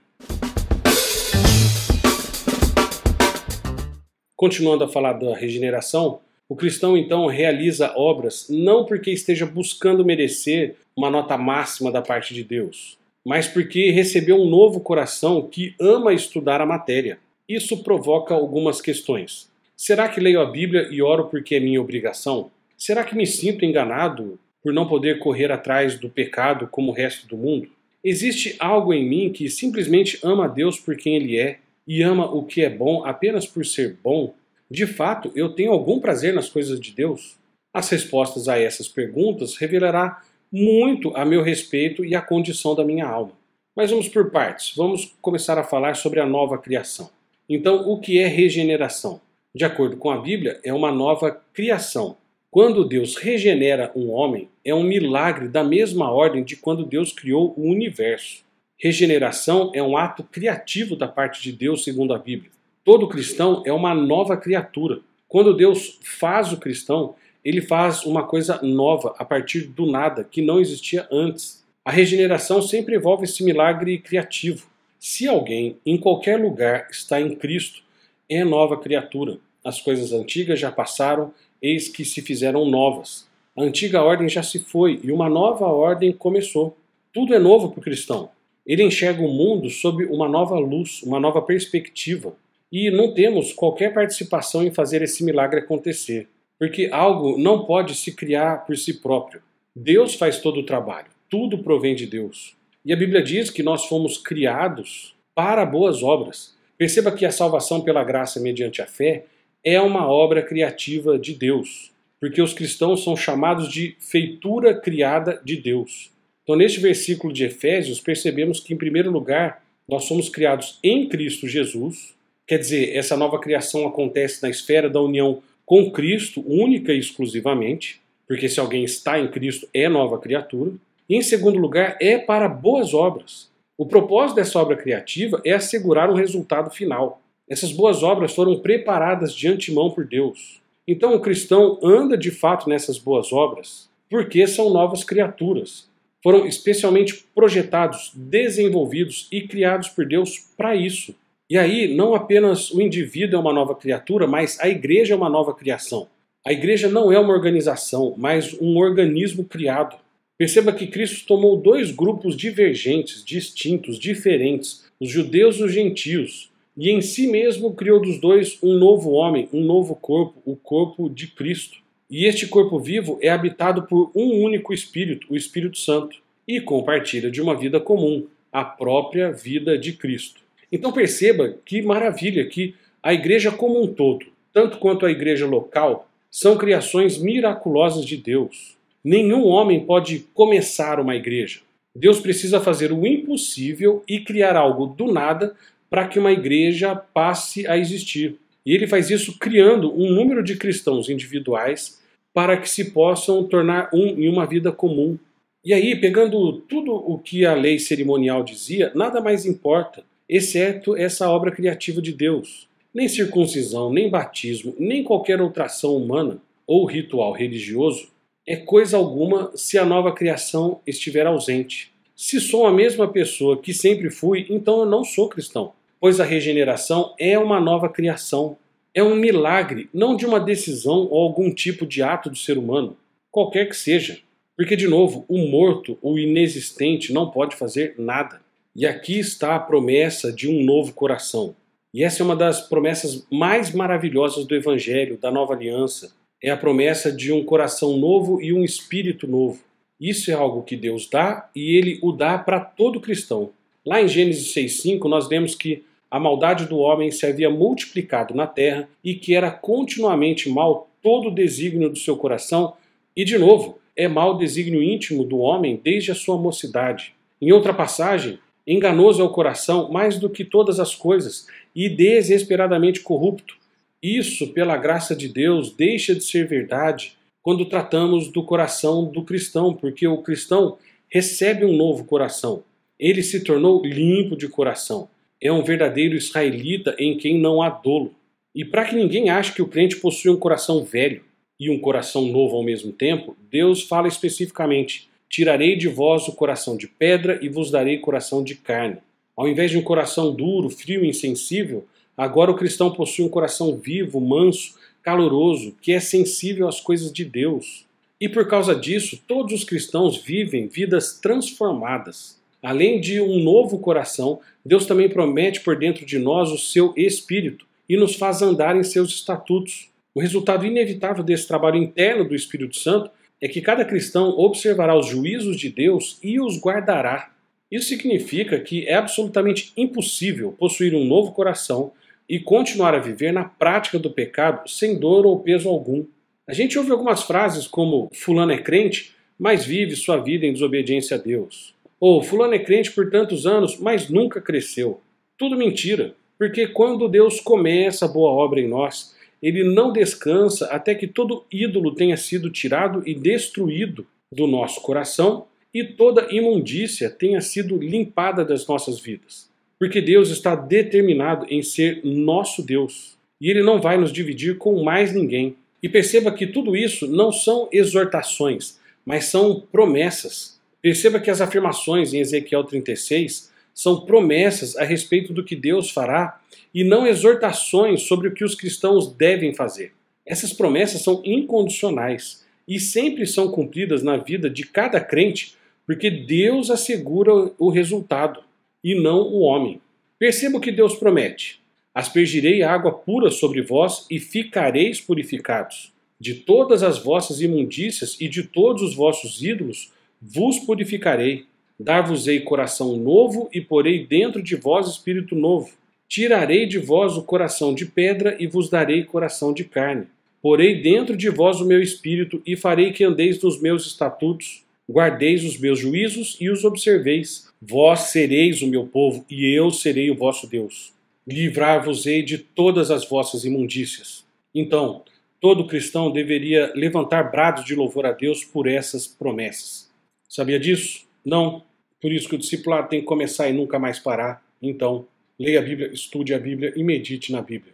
Continuando 4.34 4.84
a 4.84 4.88
falar 4.88 5.12
da 5.12 5.36
regeneração, 5.36 6.20
o 6.48 6.56
cristão 6.56 6.96
então 6.96 7.26
realiza 7.26 7.92
obras 7.94 8.46
não 8.48 8.86
porque 8.86 9.10
esteja 9.10 9.44
buscando 9.44 10.04
merecer 10.04 10.76
uma 10.96 11.10
nota 11.10 11.36
máxima 11.36 11.92
da 11.92 12.00
parte 12.00 12.32
de 12.32 12.42
Deus, 12.42 12.96
mas 13.24 13.46
porque 13.46 13.90
recebeu 13.90 14.40
um 14.40 14.48
novo 14.48 14.80
coração 14.80 15.46
que 15.46 15.74
ama 15.78 16.14
estudar 16.14 16.62
a 16.62 16.66
matéria. 16.66 17.18
Isso 17.46 17.82
provoca 17.84 18.34
algumas 18.34 18.80
questões. 18.80 19.52
Será 19.86 20.08
que 20.08 20.18
leio 20.18 20.40
a 20.40 20.46
Bíblia 20.46 20.88
e 20.90 21.02
oro 21.02 21.26
porque 21.26 21.56
é 21.56 21.60
minha 21.60 21.78
obrigação? 21.78 22.50
Será 22.74 23.04
que 23.04 23.14
me 23.14 23.26
sinto 23.26 23.66
enganado 23.66 24.40
por 24.62 24.72
não 24.72 24.88
poder 24.88 25.18
correr 25.18 25.52
atrás 25.52 25.98
do 25.98 26.08
pecado 26.08 26.66
como 26.70 26.90
o 26.90 26.94
resto 26.94 27.26
do 27.26 27.36
mundo? 27.36 27.68
Existe 28.02 28.56
algo 28.58 28.94
em 28.94 29.06
mim 29.06 29.30
que 29.30 29.46
simplesmente 29.50 30.18
ama 30.22 30.46
a 30.46 30.48
Deus 30.48 30.80
por 30.80 30.96
quem 30.96 31.16
Ele 31.16 31.38
é 31.38 31.58
e 31.86 32.00
ama 32.00 32.24
o 32.24 32.46
que 32.46 32.62
é 32.62 32.70
bom 32.70 33.04
apenas 33.04 33.46
por 33.46 33.66
ser 33.66 33.98
bom? 34.02 34.32
De 34.70 34.86
fato, 34.86 35.30
eu 35.34 35.50
tenho 35.50 35.72
algum 35.72 36.00
prazer 36.00 36.32
nas 36.32 36.48
coisas 36.48 36.80
de 36.80 36.90
Deus? 36.90 37.36
As 37.70 37.90
respostas 37.90 38.48
a 38.48 38.58
essas 38.58 38.88
perguntas 38.88 39.54
revelará 39.54 40.22
muito 40.50 41.14
a 41.14 41.26
meu 41.26 41.42
respeito 41.42 42.02
e 42.06 42.14
a 42.14 42.22
condição 42.22 42.74
da 42.74 42.86
minha 42.86 43.04
alma. 43.04 43.32
Mas 43.76 43.90
vamos 43.90 44.08
por 44.08 44.30
partes. 44.30 44.74
Vamos 44.74 45.14
começar 45.20 45.58
a 45.58 45.62
falar 45.62 45.94
sobre 45.94 46.20
a 46.20 46.26
nova 46.26 46.56
criação. 46.56 47.10
Então, 47.46 47.86
o 47.86 48.00
que 48.00 48.18
é 48.18 48.26
regeneração? 48.26 49.20
De 49.54 49.64
acordo 49.64 49.96
com 49.96 50.10
a 50.10 50.20
Bíblia, 50.20 50.58
é 50.64 50.74
uma 50.74 50.90
nova 50.90 51.30
criação. 51.52 52.16
Quando 52.50 52.84
Deus 52.84 53.14
regenera 53.14 53.92
um 53.94 54.10
homem, 54.10 54.48
é 54.64 54.74
um 54.74 54.82
milagre 54.82 55.46
da 55.46 55.62
mesma 55.62 56.10
ordem 56.10 56.42
de 56.42 56.56
quando 56.56 56.84
Deus 56.84 57.12
criou 57.12 57.54
o 57.56 57.70
universo. 57.70 58.42
Regeneração 58.76 59.70
é 59.72 59.80
um 59.80 59.96
ato 59.96 60.24
criativo 60.24 60.96
da 60.96 61.06
parte 61.06 61.40
de 61.40 61.52
Deus, 61.52 61.84
segundo 61.84 62.12
a 62.12 62.18
Bíblia. 62.18 62.50
Todo 62.84 63.06
cristão 63.06 63.62
é 63.64 63.72
uma 63.72 63.94
nova 63.94 64.36
criatura. 64.36 64.98
Quando 65.28 65.56
Deus 65.56 66.00
faz 66.02 66.52
o 66.52 66.58
cristão, 66.58 67.14
ele 67.44 67.60
faz 67.60 68.04
uma 68.04 68.24
coisa 68.24 68.60
nova 68.60 69.14
a 69.18 69.24
partir 69.24 69.68
do 69.68 69.86
nada, 69.86 70.24
que 70.24 70.42
não 70.42 70.60
existia 70.60 71.06
antes. 71.12 71.64
A 71.84 71.92
regeneração 71.92 72.60
sempre 72.60 72.96
envolve 72.96 73.22
esse 73.22 73.44
milagre 73.44 73.98
criativo. 73.98 74.66
Se 74.98 75.28
alguém, 75.28 75.78
em 75.86 75.96
qualquer 75.96 76.40
lugar, 76.40 76.88
está 76.90 77.20
em 77.20 77.36
Cristo, 77.36 77.84
é 78.28 78.44
nova 78.44 78.76
criatura. 78.76 79.38
As 79.64 79.80
coisas 79.80 80.12
antigas 80.12 80.60
já 80.60 80.70
passaram, 80.70 81.32
eis 81.60 81.88
que 81.88 82.04
se 82.04 82.22
fizeram 82.22 82.64
novas. 82.64 83.26
A 83.56 83.62
antiga 83.62 84.02
ordem 84.02 84.28
já 84.28 84.42
se 84.42 84.58
foi 84.58 85.00
e 85.02 85.10
uma 85.10 85.28
nova 85.28 85.66
ordem 85.66 86.12
começou. 86.12 86.76
Tudo 87.12 87.34
é 87.34 87.38
novo 87.38 87.70
para 87.70 87.80
o 87.80 87.82
cristão. 87.82 88.30
Ele 88.66 88.82
enxerga 88.82 89.22
o 89.22 89.28
mundo 89.28 89.70
sob 89.70 90.04
uma 90.06 90.28
nova 90.28 90.58
luz, 90.58 91.02
uma 91.02 91.20
nova 91.20 91.40
perspectiva. 91.42 92.34
E 92.72 92.90
não 92.90 93.14
temos 93.14 93.52
qualquer 93.52 93.94
participação 93.94 94.64
em 94.64 94.70
fazer 94.70 95.02
esse 95.02 95.22
milagre 95.22 95.60
acontecer 95.60 96.28
porque 96.58 96.88
algo 96.92 97.38
não 97.38 97.64
pode 97.64 97.94
se 97.94 98.12
criar 98.12 98.64
por 98.64 98.76
si 98.76 98.94
próprio. 98.94 99.42
Deus 99.74 100.14
faz 100.14 100.38
todo 100.38 100.60
o 100.60 100.64
trabalho, 100.64 101.08
tudo 101.28 101.58
provém 101.58 101.94
de 101.94 102.06
Deus. 102.06 102.56
E 102.84 102.92
a 102.92 102.96
Bíblia 102.96 103.22
diz 103.22 103.50
que 103.50 103.62
nós 103.62 103.86
fomos 103.86 104.18
criados 104.18 105.14
para 105.34 105.66
boas 105.66 106.02
obras. 106.02 106.54
Perceba 106.76 107.12
que 107.12 107.24
a 107.24 107.30
salvação 107.30 107.80
pela 107.80 108.04
graça 108.04 108.40
mediante 108.40 108.82
a 108.82 108.86
fé 108.86 109.24
é 109.62 109.80
uma 109.80 110.10
obra 110.10 110.42
criativa 110.42 111.18
de 111.18 111.32
Deus, 111.34 111.92
porque 112.20 112.42
os 112.42 112.52
cristãos 112.52 113.02
são 113.02 113.16
chamados 113.16 113.68
de 113.68 113.96
feitura 113.98 114.74
criada 114.74 115.40
de 115.44 115.56
Deus. 115.56 116.10
Então, 116.42 116.56
neste 116.56 116.80
versículo 116.80 117.32
de 117.32 117.44
Efésios, 117.44 118.00
percebemos 118.00 118.60
que, 118.60 118.74
em 118.74 118.76
primeiro 118.76 119.10
lugar, 119.10 119.64
nós 119.88 120.04
somos 120.04 120.28
criados 120.28 120.78
em 120.82 121.08
Cristo 121.08 121.48
Jesus, 121.48 122.14
quer 122.46 122.58
dizer, 122.58 122.94
essa 122.94 123.16
nova 123.16 123.38
criação 123.38 123.86
acontece 123.86 124.42
na 124.42 124.50
esfera 124.50 124.90
da 124.90 125.00
união 125.00 125.42
com 125.64 125.90
Cristo 125.90 126.44
única 126.46 126.92
e 126.92 126.98
exclusivamente, 126.98 128.00
porque 128.26 128.48
se 128.48 128.60
alguém 128.60 128.84
está 128.84 129.18
em 129.18 129.28
Cristo 129.28 129.68
é 129.72 129.88
nova 129.88 130.18
criatura. 130.18 130.72
E 131.08 131.16
em 131.16 131.22
segundo 131.22 131.58
lugar, 131.58 131.96
é 132.00 132.18
para 132.18 132.48
boas 132.48 132.92
obras. 132.92 133.48
O 133.76 133.86
propósito 133.86 134.36
dessa 134.36 134.58
obra 134.58 134.76
criativa 134.76 135.40
é 135.44 135.52
assegurar 135.52 136.10
um 136.10 136.14
resultado 136.14 136.70
final. 136.70 137.20
Essas 137.48 137.72
boas 137.72 138.02
obras 138.02 138.34
foram 138.34 138.58
preparadas 138.60 139.34
de 139.34 139.48
antemão 139.48 139.90
por 139.90 140.06
Deus. 140.06 140.60
Então 140.86 141.14
o 141.14 141.20
cristão 141.20 141.78
anda 141.82 142.16
de 142.16 142.30
fato 142.30 142.68
nessas 142.68 142.98
boas 142.98 143.32
obras 143.32 143.92
porque 144.14 144.46
são 144.46 144.70
novas 144.70 145.02
criaturas. 145.02 145.88
Foram 146.22 146.46
especialmente 146.46 147.26
projetados, 147.34 148.12
desenvolvidos 148.14 149.26
e 149.30 149.42
criados 149.42 149.88
por 149.88 150.06
Deus 150.06 150.38
para 150.56 150.76
isso. 150.76 151.14
E 151.50 151.58
aí, 151.58 151.94
não 151.94 152.14
apenas 152.14 152.70
o 152.70 152.80
indivíduo 152.80 153.36
é 153.36 153.40
uma 153.40 153.52
nova 153.52 153.74
criatura, 153.74 154.26
mas 154.26 154.58
a 154.60 154.68
igreja 154.68 155.14
é 155.14 155.16
uma 155.16 155.28
nova 155.28 155.52
criação. 155.52 156.06
A 156.46 156.52
igreja 156.52 156.88
não 156.88 157.12
é 157.12 157.18
uma 157.18 157.34
organização, 157.34 158.14
mas 158.16 158.56
um 158.60 158.78
organismo 158.78 159.44
criado. 159.44 159.96
Perceba 160.36 160.72
que 160.72 160.88
Cristo 160.88 161.26
tomou 161.26 161.56
dois 161.56 161.92
grupos 161.92 162.36
divergentes, 162.36 163.24
distintos, 163.24 163.98
diferentes, 163.98 164.84
os 164.98 165.08
judeus 165.08 165.58
e 165.58 165.62
os 165.62 165.72
gentios, 165.72 166.50
e 166.76 166.90
em 166.90 167.00
si 167.00 167.28
mesmo 167.28 167.72
criou 167.72 168.00
dos 168.00 168.20
dois 168.20 168.58
um 168.60 168.74
novo 168.74 169.12
homem, 169.12 169.48
um 169.52 169.62
novo 169.62 169.94
corpo, 169.94 170.42
o 170.44 170.56
corpo 170.56 171.08
de 171.08 171.28
Cristo. 171.28 171.78
E 172.10 172.26
este 172.26 172.48
corpo 172.48 172.80
vivo 172.80 173.16
é 173.22 173.28
habitado 173.28 173.84
por 173.84 174.10
um 174.14 174.42
único 174.42 174.74
Espírito, 174.74 175.28
o 175.30 175.36
Espírito 175.36 175.78
Santo, 175.78 176.16
e 176.46 176.60
compartilha 176.60 177.30
de 177.30 177.40
uma 177.40 177.56
vida 177.56 177.78
comum, 177.78 178.26
a 178.52 178.64
própria 178.64 179.30
vida 179.30 179.78
de 179.78 179.92
Cristo. 179.92 180.40
Então 180.70 180.90
perceba 180.90 181.56
que 181.64 181.80
maravilha 181.80 182.44
que 182.44 182.74
a 183.00 183.14
igreja 183.14 183.52
como 183.52 183.80
um 183.80 183.86
todo, 183.86 184.26
tanto 184.52 184.78
quanto 184.78 185.06
a 185.06 185.10
igreja 185.10 185.46
local, 185.46 186.08
são 186.28 186.58
criações 186.58 187.18
miraculosas 187.18 188.04
de 188.04 188.16
Deus. 188.16 188.76
Nenhum 189.04 189.44
homem 189.44 189.84
pode 189.84 190.20
começar 190.32 190.98
uma 190.98 191.14
igreja. 191.14 191.60
Deus 191.94 192.18
precisa 192.20 192.58
fazer 192.58 192.90
o 192.90 193.06
impossível 193.06 194.02
e 194.08 194.20
criar 194.20 194.56
algo 194.56 194.86
do 194.86 195.12
nada 195.12 195.54
para 195.90 196.08
que 196.08 196.18
uma 196.18 196.32
igreja 196.32 196.96
passe 196.96 197.66
a 197.66 197.76
existir. 197.76 198.36
E 198.64 198.74
ele 198.74 198.86
faz 198.86 199.10
isso 199.10 199.38
criando 199.38 199.92
um 199.94 200.10
número 200.10 200.42
de 200.42 200.56
cristãos 200.56 201.10
individuais 201.10 202.00
para 202.32 202.56
que 202.56 202.68
se 202.68 202.92
possam 202.92 203.44
tornar 203.44 203.90
um 203.92 204.06
em 204.06 204.28
uma 204.28 204.46
vida 204.46 204.72
comum. 204.72 205.18
E 205.62 205.72
aí, 205.72 205.94
pegando 205.94 206.52
tudo 206.62 206.92
o 206.94 207.18
que 207.18 207.44
a 207.44 207.54
lei 207.54 207.78
cerimonial 207.78 208.42
dizia, 208.42 208.90
nada 208.94 209.20
mais 209.20 209.44
importa 209.44 210.02
exceto 210.28 210.96
essa 210.96 211.28
obra 211.28 211.50
criativa 211.50 212.00
de 212.00 212.12
Deus. 212.12 212.66
Nem 212.92 213.08
circuncisão, 213.08 213.92
nem 213.92 214.08
batismo, 214.08 214.74
nem 214.78 215.04
qualquer 215.04 215.40
outra 215.40 215.66
ação 215.66 215.94
humana 215.96 216.38
ou 216.66 216.86
ritual 216.86 217.32
religioso 217.32 218.08
é 218.46 218.56
coisa 218.56 218.96
alguma 218.96 219.50
se 219.54 219.78
a 219.78 219.84
nova 219.84 220.12
criação 220.12 220.80
estiver 220.86 221.26
ausente. 221.26 221.92
Se 222.14 222.40
sou 222.40 222.66
a 222.66 222.72
mesma 222.72 223.08
pessoa 223.08 223.60
que 223.60 223.72
sempre 223.72 224.10
fui, 224.10 224.46
então 224.50 224.80
eu 224.80 224.86
não 224.86 225.04
sou 225.04 225.28
cristão, 225.28 225.72
pois 225.98 226.20
a 226.20 226.24
regeneração 226.24 227.14
é 227.18 227.38
uma 227.38 227.58
nova 227.58 227.88
criação. 227.88 228.56
É 228.94 229.02
um 229.02 229.16
milagre, 229.16 229.88
não 229.92 230.14
de 230.14 230.24
uma 230.24 230.38
decisão 230.38 231.08
ou 231.10 231.22
algum 231.22 231.52
tipo 231.52 231.84
de 231.84 232.02
ato 232.02 232.30
do 232.30 232.36
ser 232.36 232.56
humano, 232.56 232.96
qualquer 233.30 233.68
que 233.68 233.76
seja. 233.76 234.18
Porque, 234.56 234.76
de 234.76 234.86
novo, 234.86 235.24
o 235.26 235.38
morto, 235.38 235.98
o 236.00 236.16
inexistente, 236.16 237.12
não 237.12 237.30
pode 237.30 237.56
fazer 237.56 237.94
nada. 237.98 238.40
E 238.76 238.86
aqui 238.86 239.18
está 239.18 239.56
a 239.56 239.60
promessa 239.60 240.32
de 240.32 240.48
um 240.48 240.62
novo 240.62 240.92
coração. 240.92 241.56
E 241.92 242.04
essa 242.04 242.22
é 242.22 242.24
uma 242.24 242.36
das 242.36 242.60
promessas 242.68 243.26
mais 243.30 243.72
maravilhosas 243.72 244.44
do 244.44 244.54
Evangelho, 244.54 245.18
da 245.18 245.30
nova 245.30 245.54
aliança. 245.54 246.14
É 246.44 246.50
a 246.50 246.58
promessa 246.58 247.10
de 247.10 247.32
um 247.32 247.42
coração 247.42 247.96
novo 247.96 248.38
e 248.42 248.52
um 248.52 248.62
espírito 248.62 249.26
novo. 249.26 249.60
Isso 249.98 250.30
é 250.30 250.34
algo 250.34 250.62
que 250.62 250.76
Deus 250.76 251.08
dá 251.08 251.48
e 251.56 251.74
ele 251.74 251.98
o 252.02 252.12
dá 252.12 252.36
para 252.36 252.60
todo 252.60 253.00
cristão. 253.00 253.48
Lá 253.82 254.02
em 254.02 254.08
Gênesis 254.08 254.52
6,5, 254.52 255.08
nós 255.08 255.26
vemos 255.26 255.54
que 255.54 255.84
a 256.10 256.20
maldade 256.20 256.66
do 256.66 256.76
homem 256.76 257.10
se 257.10 257.24
havia 257.24 257.48
multiplicado 257.48 258.34
na 258.34 258.46
terra 258.46 258.86
e 259.02 259.14
que 259.14 259.34
era 259.34 259.50
continuamente 259.50 260.50
mal 260.50 260.90
todo 261.02 261.28
o 261.28 261.34
desígnio 261.34 261.88
do 261.88 261.98
seu 261.98 262.14
coração, 262.14 262.74
e 263.16 263.24
de 263.24 263.38
novo, 263.38 263.78
é 263.96 264.06
mal 264.06 264.34
o 264.34 264.38
desígnio 264.38 264.82
íntimo 264.82 265.24
do 265.24 265.38
homem 265.38 265.80
desde 265.82 266.12
a 266.12 266.14
sua 266.14 266.36
mocidade. 266.36 267.14
Em 267.40 267.52
outra 267.52 267.72
passagem, 267.72 268.38
Enganoso 268.66 269.22
é 269.22 269.24
o 269.24 269.30
coração 269.30 269.90
mais 269.90 270.18
do 270.18 270.28
que 270.28 270.44
todas 270.44 270.78
as 270.78 270.94
coisas 270.94 271.46
e 271.74 271.88
desesperadamente 271.88 273.00
corrupto. 273.00 273.63
Isso, 274.04 274.48
pela 274.48 274.76
graça 274.76 275.16
de 275.16 275.28
Deus, 275.28 275.74
deixa 275.74 276.14
de 276.14 276.22
ser 276.22 276.46
verdade 276.46 277.16
quando 277.42 277.64
tratamos 277.64 278.30
do 278.30 278.44
coração 278.44 279.06
do 279.06 279.24
cristão, 279.24 279.72
porque 279.72 280.06
o 280.06 280.18
cristão 280.18 280.76
recebe 281.08 281.64
um 281.64 281.74
novo 281.74 282.04
coração. 282.04 282.62
Ele 282.98 283.22
se 283.22 283.42
tornou 283.42 283.82
limpo 283.82 284.36
de 284.36 284.46
coração. 284.46 285.08
É 285.42 285.50
um 285.50 285.64
verdadeiro 285.64 286.14
israelita 286.14 286.94
em 286.98 287.16
quem 287.16 287.40
não 287.40 287.62
há 287.62 287.70
dolo. 287.70 288.14
E 288.54 288.62
para 288.62 288.84
que 288.84 288.94
ninguém 288.94 289.30
ache 289.30 289.54
que 289.54 289.62
o 289.62 289.68
crente 289.68 289.96
possui 289.96 290.30
um 290.30 290.36
coração 290.36 290.84
velho 290.84 291.24
e 291.58 291.70
um 291.70 291.80
coração 291.80 292.26
novo 292.26 292.56
ao 292.56 292.62
mesmo 292.62 292.92
tempo, 292.92 293.34
Deus 293.50 293.84
fala 293.84 294.06
especificamente: 294.06 295.08
Tirarei 295.30 295.76
de 295.76 295.88
vós 295.88 296.28
o 296.28 296.32
coração 296.32 296.76
de 296.76 296.86
pedra 296.86 297.38
e 297.40 297.48
vos 297.48 297.70
darei 297.70 297.96
coração 297.96 298.44
de 298.44 298.54
carne. 298.54 298.98
Ao 299.34 299.48
invés 299.48 299.70
de 299.70 299.78
um 299.78 299.82
coração 299.82 300.30
duro, 300.30 300.68
frio 300.68 301.02
e 301.02 301.08
insensível, 301.08 301.86
agora 302.16 302.50
o 302.50 302.56
cristão 302.56 302.92
possui 302.92 303.24
um 303.24 303.28
coração 303.28 303.76
vivo, 303.76 304.20
manso, 304.20 304.74
caloroso, 305.02 305.76
que 305.80 305.92
é 305.92 306.00
sensível 306.00 306.66
às 306.66 306.80
coisas 306.80 307.12
de 307.12 307.24
Deus. 307.24 307.84
E 308.20 308.28
por 308.28 308.48
causa 308.48 308.74
disso, 308.74 309.20
todos 309.26 309.52
os 309.52 309.64
cristãos 309.64 310.16
vivem 310.16 310.66
vidas 310.66 311.18
transformadas. 311.20 312.40
Além 312.62 312.98
de 312.98 313.20
um 313.20 313.38
novo 313.40 313.78
coração, 313.78 314.40
Deus 314.64 314.86
também 314.86 315.08
promete 315.08 315.60
por 315.60 315.76
dentro 315.76 316.06
de 316.06 316.18
nós 316.18 316.50
o 316.50 316.56
seu 316.56 316.94
espírito 316.96 317.66
e 317.86 317.96
nos 317.96 318.14
faz 318.14 318.40
andar 318.40 318.74
em 318.76 318.82
seus 318.82 319.10
estatutos. 319.10 319.90
O 320.14 320.20
resultado 320.20 320.64
inevitável 320.64 321.22
desse 321.22 321.46
trabalho 321.46 321.76
interno 321.76 322.26
do 322.26 322.34
Espírito 322.34 322.76
Santo 322.76 323.10
é 323.40 323.48
que 323.48 323.60
cada 323.60 323.84
cristão 323.84 324.30
observará 324.38 324.96
os 324.96 325.06
juízos 325.06 325.58
de 325.58 325.68
Deus 325.68 326.18
e 326.22 326.40
os 326.40 326.58
guardará. 326.58 327.30
Isso 327.70 327.88
significa 327.88 328.58
que 328.58 328.86
é 328.86 328.94
absolutamente 328.94 329.72
impossível 329.76 330.52
possuir 330.52 330.94
um 330.94 331.04
novo 331.04 331.32
coração 331.32 331.92
e 332.28 332.38
continuar 332.38 332.94
a 332.94 332.98
viver 332.98 333.32
na 333.32 333.44
prática 333.44 333.98
do 333.98 334.10
pecado 334.10 334.68
sem 334.68 334.98
dor 334.98 335.26
ou 335.26 335.40
peso 335.40 335.68
algum. 335.68 336.04
A 336.46 336.52
gente 336.52 336.78
ouve 336.78 336.90
algumas 336.90 337.22
frases 337.22 337.66
como 337.66 338.10
Fulano 338.14 338.52
é 338.52 338.58
crente, 338.58 339.14
mas 339.38 339.64
vive 339.64 339.96
sua 339.96 340.18
vida 340.18 340.46
em 340.46 340.52
desobediência 340.52 341.16
a 341.16 341.20
Deus. 341.20 341.74
Ou 342.00 342.22
Fulano 342.22 342.54
é 342.54 342.58
crente 342.58 342.90
por 342.90 343.10
tantos 343.10 343.46
anos, 343.46 343.78
mas 343.78 344.08
nunca 344.08 344.40
cresceu. 344.40 345.00
Tudo 345.38 345.56
mentira, 345.56 346.14
porque 346.38 346.66
quando 346.66 347.08
Deus 347.08 347.40
começa 347.40 348.04
a 348.04 348.08
boa 348.08 348.30
obra 348.30 348.60
em 348.60 348.68
nós, 348.68 349.14
ele 349.42 349.62
não 349.62 349.92
descansa 349.92 350.66
até 350.66 350.94
que 350.94 351.06
todo 351.06 351.44
ídolo 351.52 351.94
tenha 351.94 352.16
sido 352.16 352.50
tirado 352.50 353.02
e 353.06 353.14
destruído 353.14 354.06
do 354.32 354.46
nosso 354.46 354.80
coração 354.80 355.46
e 355.72 355.84
toda 355.84 356.28
imundícia 356.30 357.10
tenha 357.10 357.40
sido 357.40 357.76
limpada 357.76 358.44
das 358.44 358.66
nossas 358.66 359.00
vidas. 359.00 359.50
Porque 359.84 360.00
Deus 360.00 360.30
está 360.30 360.54
determinado 360.54 361.44
em 361.50 361.62
ser 361.62 362.00
nosso 362.02 362.62
Deus 362.62 363.18
e 363.38 363.50
ele 363.50 363.62
não 363.62 363.82
vai 363.82 363.98
nos 363.98 364.10
dividir 364.10 364.56
com 364.56 364.82
mais 364.82 365.12
ninguém. 365.12 365.56
E 365.82 365.90
perceba 365.90 366.32
que 366.32 366.46
tudo 366.46 366.74
isso 366.74 367.06
não 367.06 367.30
são 367.30 367.68
exortações, 367.70 368.78
mas 369.04 369.26
são 369.26 369.60
promessas. 369.60 370.58
Perceba 370.80 371.20
que 371.20 371.30
as 371.30 371.42
afirmações 371.42 372.14
em 372.14 372.20
Ezequiel 372.20 372.64
36 372.64 373.52
são 373.74 374.06
promessas 374.06 374.74
a 374.74 374.84
respeito 374.84 375.34
do 375.34 375.44
que 375.44 375.54
Deus 375.54 375.90
fará 375.90 376.40
e 376.74 376.82
não 376.82 377.06
exortações 377.06 378.04
sobre 378.04 378.28
o 378.28 378.32
que 378.32 378.42
os 378.42 378.54
cristãos 378.54 379.12
devem 379.12 379.52
fazer. 379.52 379.92
Essas 380.24 380.54
promessas 380.54 381.02
são 381.02 381.20
incondicionais 381.26 382.42
e 382.66 382.80
sempre 382.80 383.26
são 383.26 383.50
cumpridas 383.50 384.02
na 384.02 384.16
vida 384.16 384.48
de 384.48 384.62
cada 384.62 384.98
crente, 384.98 385.56
porque 385.86 386.10
Deus 386.10 386.70
assegura 386.70 387.52
o 387.58 387.68
resultado 387.68 388.43
e 388.84 388.94
não 388.94 389.22
o 389.22 389.40
homem. 389.40 389.80
Perceba 390.18 390.58
o 390.58 390.60
que 390.60 390.70
Deus 390.70 390.94
promete: 390.94 391.60
Aspergirei 391.94 392.62
água 392.62 392.92
pura 392.92 393.30
sobre 393.30 393.62
vós 393.62 394.06
e 394.10 394.20
ficareis 394.20 395.00
purificados. 395.00 395.92
De 396.20 396.34
todas 396.34 396.82
as 396.82 397.02
vossas 397.02 397.40
imundícias 397.40 398.16
e 398.20 398.28
de 398.28 398.44
todos 398.44 398.82
os 398.82 398.94
vossos 398.94 399.42
ídolos 399.42 399.90
vos 400.20 400.58
purificarei. 400.58 401.46
Dar-vos-ei 401.78 402.40
coração 402.40 402.96
novo 402.96 403.48
e 403.52 403.60
porei 403.60 404.06
dentro 404.06 404.42
de 404.42 404.54
vós 404.54 404.86
espírito 404.86 405.34
novo. 405.34 405.72
Tirarei 406.08 406.66
de 406.66 406.78
vós 406.78 407.16
o 407.16 407.22
coração 407.22 407.74
de 407.74 407.86
pedra 407.86 408.36
e 408.38 408.46
vos 408.46 408.70
darei 408.70 409.02
coração 409.02 409.52
de 409.52 409.64
carne. 409.64 410.06
Porei 410.40 410.80
dentro 410.82 411.16
de 411.16 411.28
vós 411.30 411.60
o 411.60 411.66
meu 411.66 411.82
espírito 411.82 412.40
e 412.46 412.56
farei 412.56 412.92
que 412.92 413.02
andeis 413.02 413.42
nos 413.42 413.60
meus 413.60 413.86
estatutos. 413.86 414.62
Guardeis 414.88 415.42
os 415.44 415.58
meus 415.58 415.78
juízos 415.78 416.36
e 416.40 416.50
os 416.50 416.64
observeis. 416.64 417.48
Vós 417.66 418.10
sereis 418.10 418.60
o 418.60 418.66
meu 418.66 418.86
povo 418.86 419.24
e 419.30 419.46
eu 419.46 419.70
serei 419.70 420.10
o 420.10 420.16
vosso 420.16 420.46
Deus. 420.46 420.92
Livrar-vos-ei 421.26 422.22
de 422.22 422.36
todas 422.36 422.90
as 422.90 423.08
vossas 423.08 423.46
imundícias. 423.46 424.22
Então, 424.54 425.02
todo 425.40 425.66
cristão 425.66 426.10
deveria 426.10 426.70
levantar 426.74 427.30
brados 427.30 427.64
de 427.64 427.74
louvor 427.74 428.04
a 428.04 428.12
Deus 428.12 428.44
por 428.44 428.66
essas 428.66 429.06
promessas. 429.06 429.90
Sabia 430.28 430.60
disso? 430.60 431.06
Não. 431.24 431.64
Por 432.02 432.12
isso 432.12 432.28
que 432.28 432.34
o 432.34 432.38
discipulado 432.38 432.90
tem 432.90 433.00
que 433.00 433.06
começar 433.06 433.48
e 433.48 433.54
nunca 433.54 433.78
mais 433.78 433.98
parar. 433.98 434.44
Então, 434.60 435.06
leia 435.38 435.60
a 435.60 435.62
Bíblia, 435.62 435.90
estude 435.90 436.34
a 436.34 436.38
Bíblia 436.38 436.74
e 436.76 436.84
medite 436.84 437.32
na 437.32 437.40
Bíblia. 437.40 437.72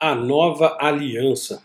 A 0.00 0.16
nova 0.16 0.76
aliança. 0.80 1.64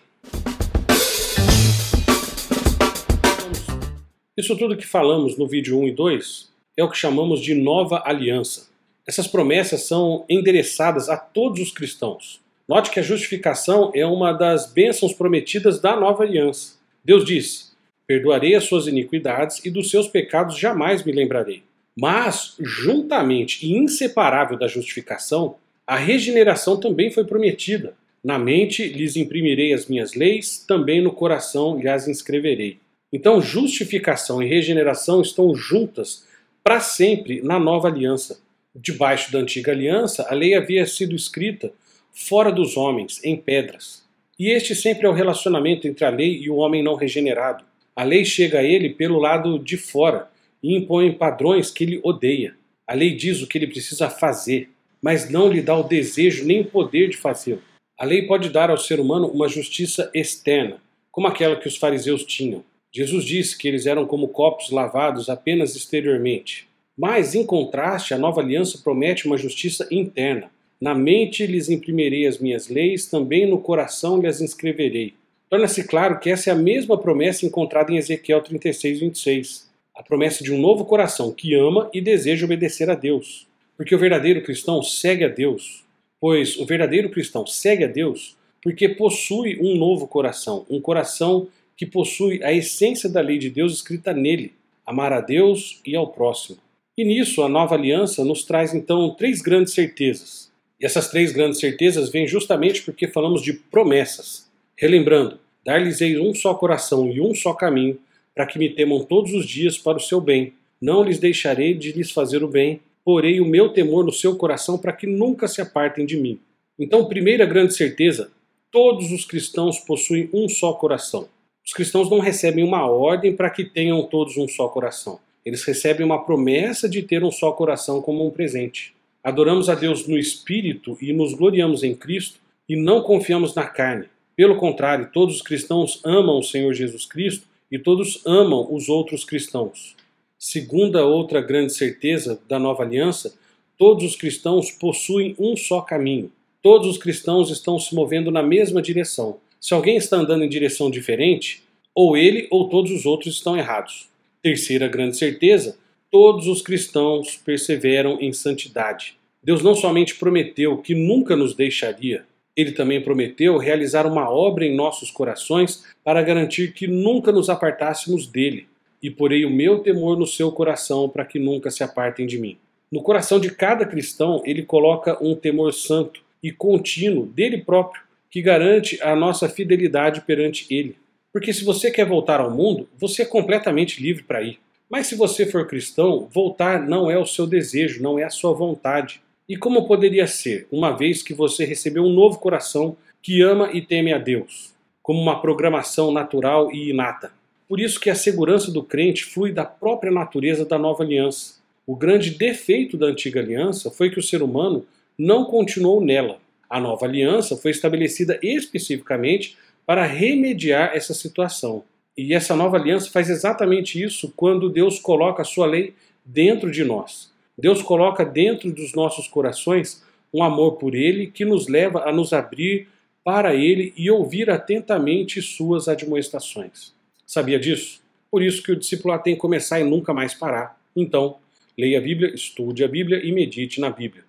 Isso 4.37 4.55
tudo 4.55 4.77
que 4.77 4.85
falamos 4.85 5.35
no 5.35 5.47
vídeo 5.47 5.79
1 5.79 5.87
e 5.87 5.91
2 5.91 6.51
é 6.77 6.83
o 6.83 6.89
que 6.91 6.97
chamamos 6.97 7.41
de 7.41 7.55
nova 7.55 8.03
aliança. 8.05 8.69
Essas 9.07 9.25
promessas 9.25 9.81
são 9.81 10.25
endereçadas 10.29 11.09
a 11.09 11.17
todos 11.17 11.59
os 11.59 11.71
cristãos. 11.71 12.39
Note 12.69 12.91
que 12.91 12.99
a 12.99 13.03
justificação 13.03 13.91
é 13.95 14.05
uma 14.05 14.31
das 14.31 14.71
bênçãos 14.71 15.11
prometidas 15.11 15.81
da 15.81 15.99
nova 15.99 16.21
aliança. 16.21 16.75
Deus 17.03 17.25
diz: 17.25 17.75
Perdoarei 18.05 18.53
as 18.53 18.65
suas 18.65 18.85
iniquidades 18.85 19.65
e 19.65 19.71
dos 19.71 19.89
seus 19.89 20.07
pecados 20.07 20.55
jamais 20.55 21.03
me 21.03 21.11
lembrarei. 21.11 21.63
Mas, 21.99 22.53
juntamente 22.59 23.65
e 23.65 23.75
inseparável 23.75 24.55
da 24.55 24.67
justificação, 24.67 25.55
a 25.87 25.95
regeneração 25.95 26.79
também 26.79 27.09
foi 27.09 27.25
prometida. 27.25 27.95
Na 28.23 28.37
mente 28.37 28.87
lhes 28.87 29.15
imprimirei 29.15 29.73
as 29.73 29.87
minhas 29.87 30.13
leis, 30.13 30.63
também 30.67 31.01
no 31.01 31.11
coração 31.11 31.79
lhes 31.79 32.07
inscreverei. 32.07 32.77
Então, 33.11 33.41
justificação 33.41 34.41
e 34.43 34.47
regeneração 34.47 35.21
estão 35.21 35.55
juntas 35.55 36.25
para 36.63 36.79
sempre 36.79 37.41
na 37.41 37.57
nova 37.57 37.87
aliança. 37.87 38.41
Debaixo 38.75 39.31
da 39.31 39.39
antiga 39.39 39.71
aliança, 39.71 40.27
a 40.29 40.33
lei 40.33 40.53
havia 40.53 40.85
sido 40.85 41.15
escrita 41.15 41.71
fora 42.11 42.51
dos 42.51 42.75
homens, 42.75 43.23
em 43.23 43.35
pedras. 43.35 44.03
E 44.37 44.49
este 44.49 44.75
sempre 44.75 45.07
é 45.07 45.09
o 45.09 45.13
relacionamento 45.13 45.87
entre 45.87 46.03
a 46.05 46.09
lei 46.09 46.37
e 46.41 46.49
o 46.49 46.57
homem 46.57 46.83
não 46.83 46.95
regenerado. 46.95 47.63
A 47.95 48.03
lei 48.03 48.25
chega 48.25 48.59
a 48.59 48.63
ele 48.63 48.89
pelo 48.89 49.17
lado 49.17 49.57
de 49.57 49.77
fora 49.77 50.29
e 50.61 50.75
impõe 50.75 51.11
padrões 51.11 51.71
que 51.71 51.83
ele 51.83 52.01
odeia. 52.03 52.55
A 52.85 52.93
lei 52.93 53.15
diz 53.15 53.41
o 53.41 53.47
que 53.47 53.57
ele 53.57 53.67
precisa 53.67 54.09
fazer, 54.09 54.69
mas 55.01 55.29
não 55.29 55.49
lhe 55.49 55.61
dá 55.61 55.75
o 55.75 55.83
desejo 55.83 56.45
nem 56.45 56.61
o 56.61 56.65
poder 56.65 57.09
de 57.09 57.17
fazê-lo. 57.17 57.61
A 57.97 58.05
lei 58.05 58.27
pode 58.27 58.49
dar 58.49 58.69
ao 58.69 58.77
ser 58.77 58.99
humano 58.99 59.27
uma 59.27 59.47
justiça 59.47 60.11
externa, 60.13 60.79
como 61.11 61.27
aquela 61.27 61.55
que 61.55 61.67
os 61.67 61.77
fariseus 61.77 62.23
tinham. 62.23 62.63
Jesus 62.93 63.25
disse 63.25 63.57
que 63.57 63.67
eles 63.67 63.85
eram 63.85 64.05
como 64.05 64.29
copos 64.29 64.71
lavados 64.71 65.29
apenas 65.29 65.75
exteriormente. 65.75 66.67
Mas, 66.97 67.35
em 67.35 67.45
contraste, 67.45 68.13
a 68.13 68.17
nova 68.17 68.41
aliança 68.41 68.79
promete 68.83 69.27
uma 69.27 69.37
justiça 69.37 69.87
interna. 69.91 70.49
Na 70.79 70.95
mente 70.95 71.45
lhes 71.45 71.69
imprimirei 71.69 72.25
as 72.25 72.39
minhas 72.39 72.69
leis, 72.69 73.05
também 73.05 73.47
no 73.47 73.59
coração 73.59 74.19
lhes 74.19 74.41
inscreverei. 74.41 75.13
Torna-se 75.49 75.83
claro 75.83 76.19
que 76.19 76.29
essa 76.29 76.49
é 76.49 76.53
a 76.53 76.57
mesma 76.57 76.97
promessa 76.97 77.45
encontrada 77.45 77.91
em 77.91 77.97
Ezequiel 77.97 78.41
36, 78.41 78.99
26. 78.99 79.69
A 79.95 80.03
promessa 80.03 80.43
de 80.43 80.51
um 80.51 80.59
novo 80.59 80.85
coração 80.85 81.31
que 81.31 81.53
ama 81.55 81.89
e 81.93 82.01
deseja 82.01 82.45
obedecer 82.45 82.89
a 82.89 82.95
Deus. 82.95 83.47
Porque 83.75 83.95
o 83.95 83.99
verdadeiro 83.99 84.43
cristão 84.43 84.81
segue 84.83 85.23
a 85.23 85.29
Deus. 85.29 85.83
Pois 86.19 86.57
o 86.57 86.65
verdadeiro 86.65 87.09
cristão 87.09 87.45
segue 87.45 87.83
a 87.83 87.87
Deus 87.87 88.35
porque 88.67 88.89
possui 88.89 89.57
um 89.61 89.77
novo 89.77 90.07
coração, 90.07 90.65
um 90.69 90.81
coração 90.81 91.47
que 91.77 91.85
possui 91.85 92.43
a 92.43 92.51
essência 92.51 93.07
da 93.07 93.21
lei 93.21 93.37
de 93.37 93.51
Deus 93.51 93.75
escrita 93.75 94.11
nele, 94.11 94.51
amar 94.83 95.13
a 95.13 95.21
Deus 95.21 95.79
e 95.85 95.95
ao 95.95 96.07
próximo. 96.07 96.57
E 96.97 97.05
nisso 97.05 97.43
a 97.43 97.47
nova 97.47 97.75
aliança 97.75 98.25
nos 98.25 98.43
traz 98.43 98.73
então 98.73 99.11
três 99.11 99.39
grandes 99.39 99.73
certezas. 99.73 100.51
E 100.81 100.85
essas 100.85 101.09
três 101.09 101.31
grandes 101.31 101.59
certezas 101.59 102.09
vêm 102.09 102.27
justamente 102.27 102.81
porque 102.81 103.07
falamos 103.07 103.43
de 103.43 103.53
promessas. 103.53 104.49
Relembrando, 104.75 105.39
dar-lhes-ei 105.63 106.19
um 106.19 106.33
só 106.33 106.55
coração 106.55 107.11
e 107.11 107.21
um 107.21 107.35
só 107.35 107.53
caminho, 107.53 107.99
para 108.33 108.47
que 108.47 108.57
me 108.57 108.69
temam 108.69 109.03
todos 109.03 109.33
os 109.33 109.45
dias 109.45 109.77
para 109.77 109.97
o 109.97 110.01
seu 110.01 110.19
bem. 110.19 110.53
Não 110.81 111.03
lhes 111.03 111.19
deixarei 111.19 111.75
de 111.75 111.91
lhes 111.91 112.09
fazer 112.11 112.43
o 112.43 112.47
bem, 112.47 112.79
porei 113.05 113.39
o 113.39 113.45
meu 113.45 113.69
temor 113.69 114.03
no 114.03 114.11
seu 114.11 114.35
coração 114.35 114.77
para 114.77 114.93
que 114.93 115.05
nunca 115.05 115.47
se 115.47 115.61
apartem 115.61 116.05
de 116.05 116.17
mim. 116.17 116.39
Então, 116.79 117.05
primeira 117.05 117.45
grande 117.45 117.75
certeza: 117.75 118.31
todos 118.71 119.11
os 119.11 119.25
cristãos 119.25 119.79
possuem 119.79 120.29
um 120.33 120.49
só 120.49 120.73
coração. 120.73 121.27
Os 121.67 121.73
cristãos 121.73 122.09
não 122.09 122.19
recebem 122.19 122.63
uma 122.63 122.89
ordem 122.89 123.35
para 123.35 123.49
que 123.49 123.65
tenham 123.65 124.01
todos 124.01 124.37
um 124.37 124.47
só 124.47 124.69
coração. 124.69 125.19
Eles 125.45 125.65
recebem 125.65 126.05
uma 126.05 126.23
promessa 126.23 126.87
de 126.87 127.03
ter 127.03 127.25
um 127.25 127.31
só 127.31 127.51
coração 127.51 128.01
como 128.01 128.25
um 128.25 128.31
presente. 128.31 128.95
Adoramos 129.21 129.67
a 129.67 129.75
Deus 129.75 130.07
no 130.07 130.17
Espírito 130.17 130.97
e 131.01 131.11
nos 131.11 131.33
gloriamos 131.33 131.83
em 131.83 131.93
Cristo 131.93 132.39
e 132.69 132.77
não 132.77 133.01
confiamos 133.01 133.53
na 133.53 133.65
carne. 133.65 134.05
Pelo 134.33 134.55
contrário, 134.55 135.09
todos 135.11 135.35
os 135.35 135.41
cristãos 135.41 135.99
amam 136.05 136.39
o 136.39 136.43
Senhor 136.43 136.73
Jesus 136.73 137.05
Cristo 137.05 137.45
e 137.69 137.77
todos 137.77 138.21
amam 138.25 138.73
os 138.73 138.87
outros 138.87 139.25
cristãos. 139.25 139.93
Segunda 140.39 141.05
outra 141.05 141.41
grande 141.41 141.73
certeza 141.73 142.39
da 142.47 142.57
nova 142.57 142.83
aliança, 142.83 143.37
todos 143.77 144.05
os 144.05 144.15
cristãos 144.15 144.71
possuem 144.71 145.35
um 145.37 145.57
só 145.57 145.81
caminho. 145.81 146.31
Todos 146.61 146.87
os 146.87 146.97
cristãos 146.97 147.51
estão 147.51 147.77
se 147.77 147.93
movendo 147.93 148.31
na 148.31 148.41
mesma 148.41 148.81
direção. 148.81 149.37
Se 149.67 149.73
alguém 149.73 149.97
está 149.97 150.15
andando 150.15 150.45
em 150.45 150.47
direção 150.47 150.89
diferente, 150.89 151.61
ou 151.93 152.15
ele 152.15 152.47
ou 152.49 152.69
todos 152.69 152.89
os 152.89 153.05
outros 153.05 153.35
estão 153.35 153.57
errados. 153.57 154.07
Terceira 154.41 154.87
grande 154.87 155.17
certeza, 155.17 155.77
todos 156.09 156.47
os 156.47 156.61
cristãos 156.61 157.35
perseveram 157.35 158.17
em 158.21 158.31
santidade. 158.31 159.17
Deus 159.43 159.61
não 159.61 159.75
somente 159.75 160.15
prometeu 160.15 160.77
que 160.77 160.95
nunca 160.95 161.35
nos 161.35 161.53
deixaria, 161.53 162.23
ele 162.55 162.71
também 162.71 163.01
prometeu 163.01 163.57
realizar 163.57 164.07
uma 164.07 164.29
obra 164.29 164.63
em 164.63 164.73
nossos 164.73 165.11
corações 165.11 165.83
para 166.01 166.21
garantir 166.21 166.71
que 166.71 166.87
nunca 166.87 167.33
nos 167.33 167.49
apartássemos 167.49 168.25
dele. 168.25 168.69
E 169.03 169.11
porei 169.11 169.43
o 169.43 169.49
meu 169.49 169.79
temor 169.79 170.17
no 170.17 170.25
seu 170.25 170.49
coração 170.49 171.09
para 171.09 171.25
que 171.25 171.39
nunca 171.39 171.69
se 171.69 171.83
apartem 171.83 172.25
de 172.25 172.39
mim. 172.39 172.57
No 172.89 173.03
coração 173.03 173.37
de 173.37 173.51
cada 173.51 173.85
cristão, 173.85 174.41
ele 174.45 174.63
coloca 174.63 175.21
um 175.21 175.35
temor 175.35 175.73
santo 175.73 176.21
e 176.41 176.53
contínuo 176.53 177.25
dele 177.25 177.57
próprio, 177.57 178.06
que 178.29 178.41
garante 178.41 179.01
a 179.01 179.15
nossa 179.15 179.47
fidelidade 179.47 180.21
perante 180.21 180.65
ele. 180.69 180.95
Porque 181.31 181.53
se 181.53 181.63
você 181.63 181.91
quer 181.91 182.05
voltar 182.05 182.39
ao 182.39 182.51
mundo, 182.51 182.87
você 182.97 183.21
é 183.21 183.25
completamente 183.25 184.01
livre 184.01 184.23
para 184.23 184.41
ir. 184.41 184.59
Mas 184.89 185.07
se 185.07 185.15
você 185.15 185.45
for 185.45 185.67
cristão, 185.67 186.27
voltar 186.33 186.87
não 186.87 187.11
é 187.11 187.17
o 187.17 187.25
seu 187.25 187.45
desejo, 187.45 188.01
não 188.01 188.17
é 188.17 188.23
a 188.23 188.29
sua 188.29 188.53
vontade. 188.53 189.21
E 189.47 189.57
como 189.57 189.87
poderia 189.87 190.27
ser, 190.27 190.67
uma 190.71 190.91
vez 190.91 191.21
que 191.21 191.33
você 191.33 191.65
recebeu 191.65 192.03
um 192.03 192.13
novo 192.13 192.39
coração 192.39 192.97
que 193.21 193.41
ama 193.41 193.69
e 193.73 193.81
teme 193.81 194.13
a 194.13 194.17
Deus, 194.17 194.73
como 195.01 195.21
uma 195.21 195.41
programação 195.41 196.11
natural 196.11 196.71
e 196.71 196.89
inata? 196.89 197.31
Por 197.67 197.79
isso 197.79 197.99
que 197.99 198.09
a 198.09 198.15
segurança 198.15 198.71
do 198.71 198.81
crente 198.81 199.25
flui 199.25 199.51
da 199.51 199.65
própria 199.65 200.11
natureza 200.11 200.65
da 200.65 200.77
nova 200.77 201.03
aliança. 201.03 201.55
O 201.85 201.95
grande 201.95 202.31
defeito 202.31 202.97
da 202.97 203.07
antiga 203.07 203.41
aliança 203.41 203.91
foi 203.91 204.09
que 204.09 204.19
o 204.19 204.23
ser 204.23 204.41
humano 204.41 204.85
não 205.17 205.45
continuou 205.45 205.99
nela. 205.99 206.39
A 206.69 206.79
nova 206.79 207.05
aliança 207.05 207.55
foi 207.55 207.71
estabelecida 207.71 208.39
especificamente 208.41 209.57
para 209.85 210.05
remediar 210.05 210.91
essa 210.93 211.13
situação. 211.13 211.83
E 212.17 212.33
essa 212.33 212.55
nova 212.55 212.77
aliança 212.77 213.09
faz 213.11 213.29
exatamente 213.29 214.01
isso 214.01 214.33
quando 214.35 214.69
Deus 214.69 214.99
coloca 214.99 215.43
a 215.43 215.45
sua 215.45 215.65
lei 215.65 215.93
dentro 216.25 216.71
de 216.71 216.83
nós. 216.83 217.31
Deus 217.57 217.81
coloca 217.81 218.25
dentro 218.25 218.71
dos 218.71 218.93
nossos 218.93 219.27
corações 219.27 220.03
um 220.33 220.43
amor 220.43 220.73
por 220.73 220.93
Ele 220.93 221.27
que 221.27 221.45
nos 221.45 221.67
leva 221.67 222.03
a 222.07 222.11
nos 222.11 222.33
abrir 222.33 222.87
para 223.23 223.55
Ele 223.55 223.93
e 223.95 224.11
ouvir 224.11 224.49
atentamente 224.49 225.41
suas 225.41 225.87
admoestações. 225.87 226.93
Sabia 227.25 227.59
disso? 227.59 228.01
Por 228.29 228.43
isso 228.43 228.61
que 228.61 228.71
o 228.71 228.75
discípulo 228.75 229.17
tem 229.19 229.35
que 229.35 229.39
começar 229.39 229.79
e 229.79 229.83
nunca 229.83 230.13
mais 230.13 230.33
parar. 230.33 230.79
Então, 230.95 231.37
leia 231.77 231.97
a 231.97 232.01
Bíblia, 232.01 232.33
estude 232.33 232.83
a 232.83 232.87
Bíblia 232.87 233.21
e 233.23 233.31
medite 233.31 233.79
na 233.79 233.89
Bíblia. 233.89 234.26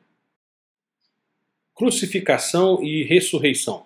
Crucificação 1.79 2.83
e 2.83 3.05
ressurreição. 3.05 3.85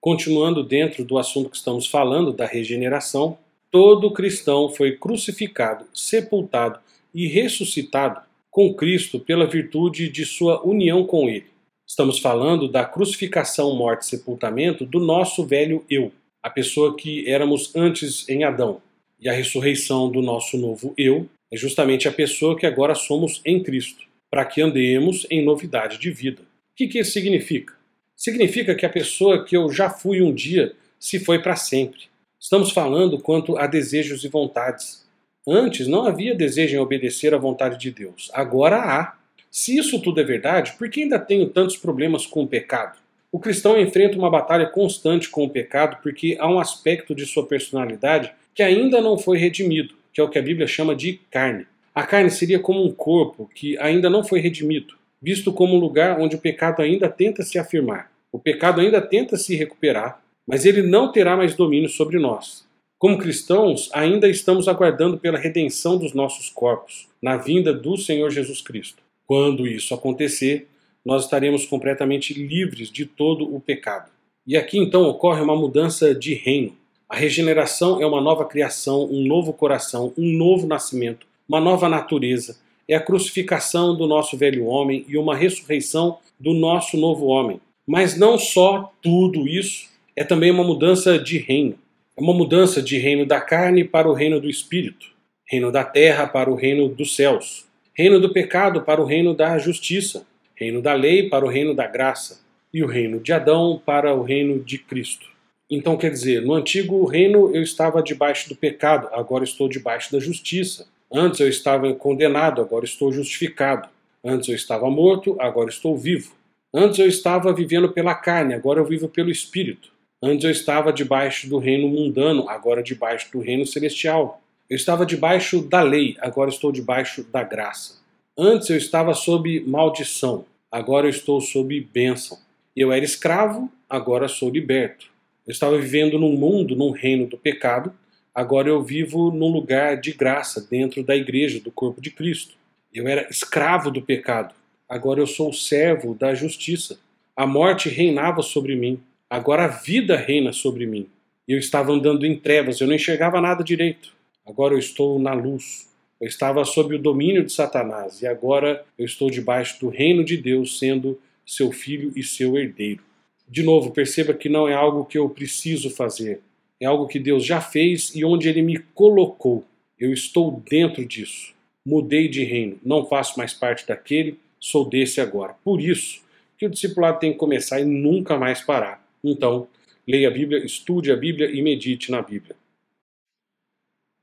Continuando 0.00 0.62
dentro 0.62 1.04
do 1.04 1.18
assunto 1.18 1.50
que 1.50 1.56
estamos 1.56 1.88
falando, 1.88 2.32
da 2.32 2.46
regeneração, 2.46 3.36
todo 3.68 4.12
cristão 4.12 4.68
foi 4.68 4.96
crucificado, 4.96 5.86
sepultado 5.92 6.78
e 7.12 7.26
ressuscitado 7.26 8.20
com 8.48 8.72
Cristo 8.74 9.18
pela 9.18 9.44
virtude 9.44 10.08
de 10.08 10.24
sua 10.24 10.64
união 10.64 11.04
com 11.04 11.28
Ele. 11.28 11.46
Estamos 11.84 12.20
falando 12.20 12.68
da 12.68 12.84
crucificação, 12.84 13.74
morte 13.74 14.02
e 14.02 14.06
sepultamento 14.06 14.86
do 14.86 15.00
nosso 15.00 15.44
velho 15.44 15.84
eu, 15.90 16.12
a 16.40 16.48
pessoa 16.48 16.96
que 16.96 17.28
éramos 17.28 17.74
antes 17.74 18.28
em 18.28 18.44
Adão. 18.44 18.80
E 19.20 19.28
a 19.28 19.32
ressurreição 19.32 20.08
do 20.08 20.22
nosso 20.22 20.56
novo 20.56 20.94
eu 20.96 21.28
é 21.50 21.56
justamente 21.56 22.06
a 22.06 22.12
pessoa 22.12 22.56
que 22.56 22.66
agora 22.66 22.94
somos 22.94 23.40
em 23.44 23.62
Cristo, 23.62 24.04
para 24.30 24.44
que 24.44 24.60
andemos 24.60 25.26
em 25.30 25.44
novidade 25.44 25.98
de 25.98 26.10
vida. 26.10 26.42
O 26.42 26.76
que, 26.76 26.86
que 26.86 26.98
isso 26.98 27.12
significa? 27.12 27.74
Significa 28.14 28.74
que 28.74 28.84
a 28.84 28.90
pessoa 28.90 29.44
que 29.44 29.56
eu 29.56 29.70
já 29.70 29.88
fui 29.88 30.20
um 30.20 30.34
dia 30.34 30.74
se 30.98 31.18
foi 31.18 31.38
para 31.38 31.56
sempre. 31.56 32.02
Estamos 32.38 32.70
falando 32.70 33.18
quanto 33.18 33.56
a 33.56 33.66
desejos 33.66 34.24
e 34.24 34.28
vontades. 34.28 35.06
Antes 35.46 35.86
não 35.86 36.04
havia 36.04 36.34
desejo 36.34 36.76
em 36.76 36.78
obedecer 36.78 37.32
à 37.32 37.38
vontade 37.38 37.78
de 37.78 37.90
Deus. 37.90 38.30
Agora 38.34 38.76
há. 38.76 39.18
Se 39.50 39.78
isso 39.78 40.00
tudo 40.02 40.20
é 40.20 40.24
verdade, 40.24 40.74
por 40.78 40.90
que 40.90 41.02
ainda 41.02 41.18
tenho 41.18 41.48
tantos 41.48 41.76
problemas 41.76 42.26
com 42.26 42.42
o 42.42 42.46
pecado? 42.46 42.98
O 43.32 43.38
cristão 43.38 43.80
enfrenta 43.80 44.18
uma 44.18 44.30
batalha 44.30 44.66
constante 44.66 45.28
com 45.28 45.44
o 45.44 45.50
pecado 45.50 45.98
porque 46.02 46.36
há 46.38 46.48
um 46.48 46.58
aspecto 46.58 47.14
de 47.14 47.26
sua 47.26 47.46
personalidade 47.46 48.32
que 48.54 48.62
ainda 48.62 49.00
não 49.00 49.16
foi 49.16 49.38
redimido, 49.38 49.94
que 50.18 50.20
é 50.20 50.24
o 50.24 50.28
que 50.28 50.38
a 50.40 50.42
Bíblia 50.42 50.66
chama 50.66 50.96
de 50.96 51.20
carne. 51.30 51.64
A 51.94 52.02
carne 52.02 52.28
seria 52.28 52.58
como 52.58 52.84
um 52.84 52.92
corpo 52.92 53.48
que 53.54 53.78
ainda 53.78 54.10
não 54.10 54.24
foi 54.24 54.40
redimido, 54.40 54.94
visto 55.22 55.52
como 55.52 55.76
um 55.76 55.78
lugar 55.78 56.18
onde 56.18 56.34
o 56.34 56.40
pecado 56.40 56.82
ainda 56.82 57.08
tenta 57.08 57.44
se 57.44 57.56
afirmar. 57.56 58.10
O 58.32 58.38
pecado 58.38 58.80
ainda 58.80 59.00
tenta 59.00 59.36
se 59.36 59.54
recuperar, 59.54 60.20
mas 60.44 60.66
ele 60.66 60.82
não 60.82 61.12
terá 61.12 61.36
mais 61.36 61.54
domínio 61.54 61.88
sobre 61.88 62.18
nós. 62.18 62.66
Como 62.98 63.16
cristãos, 63.16 63.90
ainda 63.94 64.28
estamos 64.28 64.66
aguardando 64.66 65.18
pela 65.18 65.38
redenção 65.38 65.96
dos 65.96 66.12
nossos 66.12 66.50
corpos, 66.50 67.06
na 67.22 67.36
vinda 67.36 67.72
do 67.72 67.96
Senhor 67.96 68.28
Jesus 68.28 68.60
Cristo. 68.60 69.00
Quando 69.24 69.68
isso 69.68 69.94
acontecer, 69.94 70.66
nós 71.04 71.26
estaremos 71.26 71.64
completamente 71.64 72.34
livres 72.34 72.90
de 72.90 73.06
todo 73.06 73.54
o 73.54 73.60
pecado. 73.60 74.10
E 74.44 74.56
aqui 74.56 74.78
então 74.80 75.04
ocorre 75.04 75.42
uma 75.42 75.54
mudança 75.54 76.12
de 76.12 76.34
reino. 76.34 76.76
A 77.08 77.16
regeneração 77.16 78.02
é 78.02 78.06
uma 78.06 78.20
nova 78.20 78.44
criação, 78.44 79.08
um 79.10 79.26
novo 79.26 79.54
coração, 79.54 80.12
um 80.18 80.30
novo 80.30 80.66
nascimento, 80.66 81.26
uma 81.48 81.58
nova 81.58 81.88
natureza. 81.88 82.58
É 82.86 82.94
a 82.94 83.00
crucificação 83.00 83.96
do 83.96 84.06
nosso 84.06 84.36
velho 84.36 84.66
homem 84.66 85.06
e 85.08 85.16
uma 85.16 85.34
ressurreição 85.34 86.18
do 86.38 86.52
nosso 86.52 86.98
novo 86.98 87.24
homem. 87.26 87.62
Mas 87.86 88.18
não 88.18 88.36
só 88.36 88.92
tudo 89.00 89.48
isso 89.48 89.88
é 90.14 90.22
também 90.22 90.50
uma 90.50 90.62
mudança 90.62 91.18
de 91.18 91.38
reino. 91.38 91.78
É 92.14 92.20
uma 92.20 92.34
mudança 92.34 92.82
de 92.82 92.98
reino 92.98 93.24
da 93.24 93.40
carne 93.40 93.84
para 93.84 94.06
o 94.06 94.12
reino 94.12 94.38
do 94.38 94.50
espírito, 94.50 95.06
reino 95.46 95.72
da 95.72 95.84
terra 95.84 96.26
para 96.26 96.50
o 96.50 96.54
reino 96.54 96.90
dos 96.90 97.16
céus, 97.16 97.64
reino 97.94 98.20
do 98.20 98.30
pecado 98.34 98.82
para 98.82 99.00
o 99.00 99.06
reino 99.06 99.32
da 99.34 99.56
justiça, 99.56 100.26
reino 100.54 100.82
da 100.82 100.92
lei 100.92 101.30
para 101.30 101.46
o 101.46 101.48
reino 101.48 101.74
da 101.74 101.86
graça 101.86 102.42
e 102.74 102.82
o 102.82 102.86
reino 102.86 103.18
de 103.18 103.32
Adão 103.32 103.80
para 103.82 104.14
o 104.14 104.22
reino 104.22 104.62
de 104.62 104.76
Cristo. 104.76 105.37
Então, 105.70 105.96
quer 105.98 106.10
dizer, 106.10 106.42
no 106.42 106.54
antigo 106.54 107.04
reino 107.04 107.54
eu 107.54 107.62
estava 107.62 108.02
debaixo 108.02 108.48
do 108.48 108.56
pecado, 108.56 109.08
agora 109.12 109.44
estou 109.44 109.68
debaixo 109.68 110.10
da 110.10 110.18
justiça. 110.18 110.86
Antes 111.12 111.40
eu 111.40 111.48
estava 111.48 111.92
condenado, 111.94 112.60
agora 112.60 112.84
estou 112.84 113.12
justificado. 113.12 113.88
Antes 114.24 114.48
eu 114.48 114.54
estava 114.54 114.88
morto, 114.90 115.36
agora 115.38 115.68
estou 115.68 115.96
vivo. 115.96 116.32
Antes 116.72 116.98
eu 116.98 117.06
estava 117.06 117.52
vivendo 117.52 117.90
pela 117.90 118.14
carne, 118.14 118.54
agora 118.54 118.80
eu 118.80 118.84
vivo 118.84 119.08
pelo 119.08 119.30
espírito. 119.30 119.90
Antes 120.22 120.44
eu 120.44 120.50
estava 120.50 120.92
debaixo 120.92 121.48
do 121.48 121.58
reino 121.58 121.88
mundano, 121.88 122.48
agora 122.48 122.82
debaixo 122.82 123.30
do 123.30 123.40
reino 123.40 123.66
celestial. 123.66 124.42
Eu 124.68 124.76
estava 124.76 125.06
debaixo 125.06 125.62
da 125.62 125.80
lei, 125.80 126.16
agora 126.18 126.50
estou 126.50 126.72
debaixo 126.72 127.22
da 127.24 127.42
graça. 127.42 127.98
Antes 128.36 128.68
eu 128.70 128.76
estava 128.76 129.14
sob 129.14 129.60
maldição, 129.66 130.44
agora 130.70 131.06
eu 131.06 131.10
estou 131.10 131.40
sob 131.40 131.80
bênção. 131.92 132.38
Eu 132.76 132.92
era 132.92 133.04
escravo, 133.04 133.70
agora 133.88 134.28
sou 134.28 134.50
liberto. 134.50 135.06
Eu 135.48 135.52
estava 135.52 135.76
vivendo 135.78 136.18
num 136.18 136.36
mundo, 136.36 136.76
num 136.76 136.92
reino 136.92 137.26
do 137.26 137.36
pecado, 137.36 137.92
agora 138.32 138.68
eu 138.68 138.80
vivo 138.82 139.32
num 139.32 139.48
lugar 139.48 140.00
de 140.00 140.12
graça 140.12 140.64
dentro 140.70 141.02
da 141.02 141.16
igreja, 141.16 141.58
do 141.58 141.72
corpo 141.72 142.00
de 142.00 142.10
Cristo. 142.10 142.54
Eu 142.94 143.08
era 143.08 143.26
escravo 143.28 143.90
do 143.90 144.02
pecado, 144.02 144.54
agora 144.88 145.18
eu 145.18 145.26
sou 145.26 145.52
servo 145.52 146.14
da 146.14 146.34
justiça. 146.34 147.00
A 147.34 147.46
morte 147.46 147.88
reinava 147.88 148.42
sobre 148.42 148.76
mim, 148.76 149.00
Agora 149.30 149.64
a 149.66 149.68
vida 149.68 150.16
reina 150.16 150.54
sobre 150.54 150.86
mim. 150.86 151.06
Eu 151.46 151.58
estava 151.58 151.92
andando 151.92 152.24
em 152.24 152.34
trevas, 152.34 152.80
eu 152.80 152.86
não 152.86 152.94
enxergava 152.94 153.40
nada 153.42 153.62
direito. 153.62 154.12
Agora 154.46 154.72
eu 154.72 154.78
estou 154.78 155.18
na 155.18 155.34
luz. 155.34 155.86
Eu 156.18 156.26
estava 156.26 156.64
sob 156.64 156.94
o 156.94 156.98
domínio 156.98 157.44
de 157.44 157.52
Satanás 157.52 158.22
e 158.22 158.26
agora 158.26 158.84
eu 158.98 159.04
estou 159.04 159.30
debaixo 159.30 159.78
do 159.80 159.88
reino 159.88 160.24
de 160.24 160.36
Deus, 160.36 160.78
sendo 160.78 161.20
seu 161.44 161.70
filho 161.70 162.10
e 162.16 162.22
seu 162.22 162.56
herdeiro. 162.56 163.02
De 163.48 163.62
novo, 163.62 163.90
perceba 163.90 164.34
que 164.34 164.48
não 164.48 164.68
é 164.68 164.74
algo 164.74 165.04
que 165.04 165.16
eu 165.16 165.28
preciso 165.30 165.88
fazer. 165.88 166.40
É 166.80 166.86
algo 166.86 167.06
que 167.06 167.18
Deus 167.18 167.44
já 167.44 167.60
fez 167.60 168.14
e 168.14 168.24
onde 168.24 168.48
ele 168.48 168.62
me 168.62 168.78
colocou. 168.78 169.64
Eu 169.98 170.12
estou 170.12 170.62
dentro 170.68 171.04
disso. 171.04 171.54
Mudei 171.84 172.28
de 172.28 172.44
reino, 172.44 172.78
não 172.84 173.06
faço 173.06 173.38
mais 173.38 173.54
parte 173.54 173.86
daquele, 173.86 174.38
sou 174.60 174.88
desse 174.88 175.20
agora. 175.20 175.56
Por 175.64 175.80
isso 175.80 176.22
que 176.58 176.66
o 176.66 176.70
discipulado 176.70 177.20
tem 177.20 177.32
que 177.32 177.38
começar 177.38 177.80
e 177.80 177.84
nunca 177.84 178.36
mais 178.36 178.60
parar. 178.60 179.02
Então, 179.24 179.66
leia 180.06 180.28
a 180.28 180.30
Bíblia, 180.30 180.64
estude 180.64 181.10
a 181.10 181.16
Bíblia 181.16 181.50
e 181.50 181.62
medite 181.62 182.10
na 182.10 182.20
Bíblia. 182.20 182.54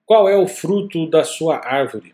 Qual 0.06 0.30
é 0.30 0.38
o 0.38 0.48
fruto 0.48 1.08
da 1.08 1.24
sua 1.24 1.58
árvore? 1.58 2.14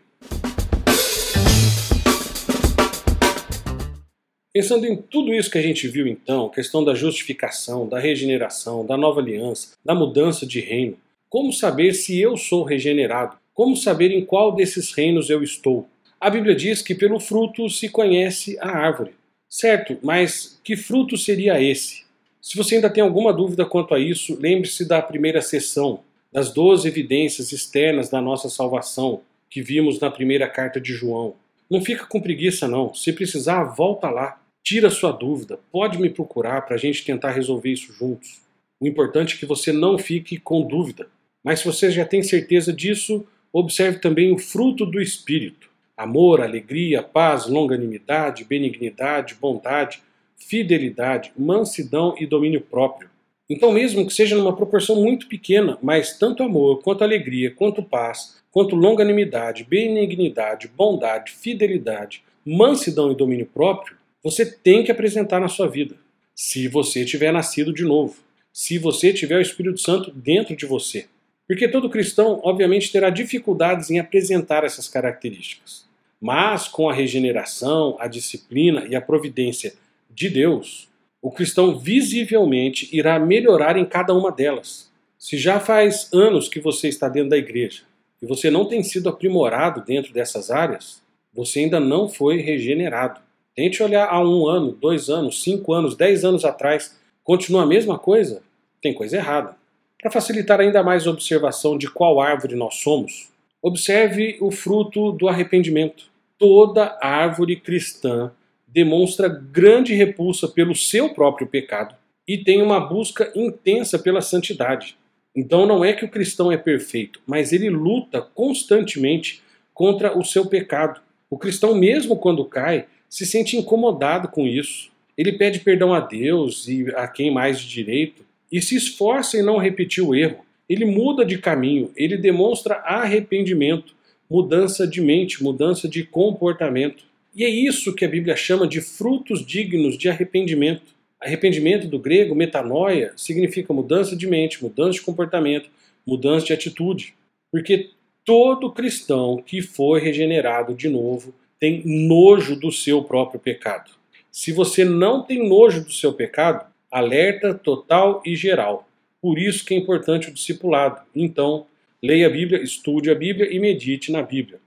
Pensando 4.52 4.84
em 4.84 4.96
tudo 4.96 5.32
isso 5.32 5.50
que 5.50 5.56
a 5.56 5.62
gente 5.62 5.88
viu 5.88 6.06
então, 6.06 6.50
questão 6.50 6.84
da 6.84 6.94
justificação, 6.94 7.88
da 7.88 7.98
regeneração, 7.98 8.84
da 8.84 8.98
nova 8.98 9.18
aliança, 9.18 9.76
da 9.82 9.94
mudança 9.94 10.44
de 10.44 10.60
reino, 10.60 10.98
como 11.30 11.50
saber 11.50 11.94
se 11.94 12.20
eu 12.20 12.36
sou 12.36 12.62
regenerado? 12.62 13.38
Como 13.54 13.74
saber 13.74 14.10
em 14.10 14.22
qual 14.22 14.54
desses 14.54 14.92
reinos 14.92 15.30
eu 15.30 15.42
estou? 15.42 15.88
A 16.20 16.28
Bíblia 16.28 16.54
diz 16.54 16.82
que 16.82 16.94
pelo 16.94 17.18
fruto 17.18 17.70
se 17.70 17.88
conhece 17.88 18.58
a 18.60 18.68
árvore. 18.68 19.12
Certo, 19.48 19.96
mas 20.02 20.60
que 20.62 20.76
fruto 20.76 21.16
seria 21.16 21.58
esse? 21.58 22.04
Se 22.40 22.54
você 22.54 22.74
ainda 22.74 22.90
tem 22.90 23.02
alguma 23.02 23.32
dúvida 23.32 23.64
quanto 23.64 23.94
a 23.94 23.98
isso, 23.98 24.38
lembre-se 24.38 24.86
da 24.86 25.00
primeira 25.00 25.40
sessão, 25.40 26.00
das 26.30 26.52
12 26.52 26.86
evidências 26.86 27.52
externas 27.52 28.10
da 28.10 28.20
nossa 28.20 28.50
salvação, 28.50 29.22
que 29.48 29.62
vimos 29.62 29.98
na 29.98 30.10
primeira 30.10 30.46
carta 30.46 30.78
de 30.78 30.92
João. 30.92 31.34
Não 31.70 31.80
fica 31.80 32.04
com 32.04 32.20
preguiça, 32.20 32.68
não. 32.68 32.92
Se 32.92 33.12
precisar, 33.14 33.64
volta 33.64 34.10
lá. 34.10 34.41
Tira 34.64 34.90
sua 34.90 35.10
dúvida. 35.10 35.58
Pode 35.72 35.98
me 35.98 36.08
procurar 36.08 36.62
para 36.62 36.76
a 36.76 36.78
gente 36.78 37.04
tentar 37.04 37.32
resolver 37.32 37.70
isso 37.70 37.92
juntos. 37.92 38.40
O 38.80 38.86
importante 38.86 39.34
é 39.34 39.38
que 39.38 39.46
você 39.46 39.72
não 39.72 39.98
fique 39.98 40.38
com 40.38 40.62
dúvida. 40.62 41.08
Mas 41.44 41.60
se 41.60 41.66
você 41.66 41.90
já 41.90 42.04
tem 42.04 42.22
certeza 42.22 42.72
disso, 42.72 43.26
observe 43.52 43.98
também 43.98 44.32
o 44.32 44.38
fruto 44.38 44.86
do 44.86 45.00
Espírito: 45.00 45.68
amor, 45.96 46.40
alegria, 46.40 47.02
paz, 47.02 47.46
longanimidade, 47.46 48.44
benignidade, 48.44 49.34
bondade, 49.34 50.00
fidelidade, 50.36 51.32
mansidão 51.36 52.14
e 52.18 52.26
domínio 52.26 52.60
próprio. 52.60 53.10
Então, 53.50 53.72
mesmo 53.72 54.06
que 54.06 54.14
seja 54.14 54.36
numa 54.36 54.54
proporção 54.54 54.96
muito 54.96 55.28
pequena, 55.28 55.76
mas 55.82 56.16
tanto 56.16 56.42
amor, 56.42 56.80
quanto 56.82 57.02
alegria, 57.02 57.50
quanto 57.50 57.82
paz, 57.82 58.40
quanto 58.50 58.76
longanimidade, 58.76 59.64
benignidade, 59.64 60.68
bondade, 60.68 61.32
fidelidade, 61.32 62.22
mansidão 62.46 63.10
e 63.10 63.16
domínio 63.16 63.46
próprio, 63.46 63.96
você 64.22 64.46
tem 64.46 64.84
que 64.84 64.92
apresentar 64.92 65.40
na 65.40 65.48
sua 65.48 65.68
vida. 65.68 65.96
Se 66.34 66.68
você 66.68 67.04
tiver 67.04 67.32
nascido 67.32 67.72
de 67.72 67.84
novo, 67.84 68.16
se 68.52 68.78
você 68.78 69.12
tiver 69.12 69.38
o 69.38 69.42
Espírito 69.42 69.80
Santo 69.80 70.10
dentro 70.10 70.54
de 70.54 70.66
você. 70.66 71.06
Porque 71.48 71.68
todo 71.68 71.90
cristão, 71.90 72.40
obviamente, 72.44 72.92
terá 72.92 73.10
dificuldades 73.10 73.90
em 73.90 73.98
apresentar 73.98 74.64
essas 74.64 74.88
características. 74.88 75.84
Mas 76.20 76.68
com 76.68 76.88
a 76.88 76.94
regeneração, 76.94 77.96
a 77.98 78.06
disciplina 78.06 78.86
e 78.88 78.94
a 78.94 79.00
providência 79.00 79.74
de 80.08 80.28
Deus, 80.28 80.88
o 81.20 81.30
cristão 81.30 81.78
visivelmente 81.78 82.88
irá 82.92 83.18
melhorar 83.18 83.76
em 83.76 83.84
cada 83.84 84.14
uma 84.14 84.30
delas. 84.30 84.90
Se 85.18 85.36
já 85.36 85.58
faz 85.58 86.08
anos 86.12 86.48
que 86.48 86.60
você 86.60 86.88
está 86.88 87.08
dentro 87.08 87.30
da 87.30 87.36
igreja 87.36 87.82
e 88.20 88.26
você 88.26 88.50
não 88.50 88.64
tem 88.66 88.82
sido 88.82 89.08
aprimorado 89.08 89.84
dentro 89.84 90.12
dessas 90.12 90.50
áreas, 90.50 91.02
você 91.32 91.60
ainda 91.60 91.80
não 91.80 92.08
foi 92.08 92.38
regenerado. 92.38 93.20
Tente 93.54 93.82
olhar 93.82 94.08
há 94.08 94.18
um 94.20 94.46
ano, 94.46 94.72
dois 94.72 95.10
anos, 95.10 95.42
cinco 95.42 95.74
anos, 95.74 95.94
dez 95.94 96.24
anos 96.24 96.44
atrás, 96.44 96.98
continua 97.22 97.62
a 97.62 97.66
mesma 97.66 97.98
coisa? 97.98 98.42
Tem 98.80 98.94
coisa 98.94 99.16
errada. 99.16 99.56
Para 100.00 100.10
facilitar 100.10 100.58
ainda 100.58 100.82
mais 100.82 101.06
a 101.06 101.10
observação 101.10 101.76
de 101.76 101.88
qual 101.88 102.20
árvore 102.20 102.56
nós 102.56 102.76
somos, 102.76 103.30
observe 103.60 104.38
o 104.40 104.50
fruto 104.50 105.12
do 105.12 105.28
arrependimento. 105.28 106.10
Toda 106.38 106.98
árvore 107.00 107.56
cristã 107.56 108.32
demonstra 108.66 109.28
grande 109.28 109.94
repulsa 109.94 110.48
pelo 110.48 110.74
seu 110.74 111.10
próprio 111.10 111.46
pecado 111.46 111.94
e 112.26 112.38
tem 112.38 112.62
uma 112.62 112.80
busca 112.80 113.30
intensa 113.36 113.98
pela 113.98 114.22
santidade. 114.22 114.96
Então 115.36 115.66
não 115.66 115.84
é 115.84 115.92
que 115.92 116.04
o 116.04 116.10
cristão 116.10 116.50
é 116.50 116.56
perfeito, 116.56 117.20
mas 117.26 117.52
ele 117.52 117.68
luta 117.68 118.22
constantemente 118.22 119.42
contra 119.74 120.16
o 120.18 120.24
seu 120.24 120.46
pecado. 120.46 121.00
O 121.28 121.38
cristão, 121.38 121.74
mesmo 121.74 122.16
quando 122.16 122.44
cai, 122.44 122.86
se 123.12 123.26
sente 123.26 123.58
incomodado 123.58 124.28
com 124.28 124.46
isso. 124.46 124.90
Ele 125.18 125.32
pede 125.32 125.60
perdão 125.60 125.92
a 125.92 126.00
Deus 126.00 126.66
e 126.66 126.86
a 126.96 127.06
quem 127.06 127.30
mais 127.30 127.60
de 127.60 127.68
direito 127.68 128.24
e 128.50 128.62
se 128.62 128.74
esforça 128.74 129.36
em 129.36 129.42
não 129.42 129.58
repetir 129.58 130.02
o 130.02 130.14
erro. 130.14 130.38
Ele 130.66 130.86
muda 130.86 131.22
de 131.22 131.36
caminho, 131.36 131.92
ele 131.94 132.16
demonstra 132.16 132.76
arrependimento, 132.76 133.94
mudança 134.30 134.86
de 134.86 135.02
mente, 135.02 135.42
mudança 135.42 135.86
de 135.86 136.04
comportamento. 136.04 137.04
E 137.36 137.44
é 137.44 137.50
isso 137.50 137.94
que 137.94 138.06
a 138.06 138.08
Bíblia 138.08 138.34
chama 138.34 138.66
de 138.66 138.80
frutos 138.80 139.44
dignos 139.44 139.98
de 139.98 140.08
arrependimento. 140.08 140.94
Arrependimento 141.20 141.86
do 141.86 141.98
grego, 141.98 142.34
metanoia, 142.34 143.12
significa 143.14 143.74
mudança 143.74 144.16
de 144.16 144.26
mente, 144.26 144.62
mudança 144.62 144.92
de 144.92 145.02
comportamento, 145.02 145.68
mudança 146.06 146.46
de 146.46 146.54
atitude. 146.54 147.12
Porque 147.50 147.90
todo 148.24 148.72
cristão 148.72 149.42
que 149.44 149.60
foi 149.60 150.00
regenerado 150.00 150.74
de 150.74 150.88
novo 150.88 151.34
tem 151.62 151.80
nojo 151.86 152.56
do 152.56 152.72
seu 152.72 153.04
próprio 153.04 153.38
pecado. 153.38 153.92
Se 154.32 154.50
você 154.50 154.84
não 154.84 155.22
tem 155.22 155.48
nojo 155.48 155.84
do 155.84 155.92
seu 155.92 156.12
pecado, 156.12 156.66
alerta 156.90 157.54
total 157.54 158.20
e 158.26 158.34
geral. 158.34 158.88
Por 159.20 159.38
isso 159.38 159.64
que 159.64 159.72
é 159.72 159.76
importante 159.76 160.28
o 160.28 160.34
discipulado. 160.34 161.00
Então, 161.14 161.66
leia 162.02 162.26
a 162.26 162.30
Bíblia, 162.30 162.60
estude 162.60 163.12
a 163.12 163.14
Bíblia 163.14 163.48
e 163.48 163.60
medite 163.60 164.10
na 164.10 164.22
Bíblia. 164.22 164.58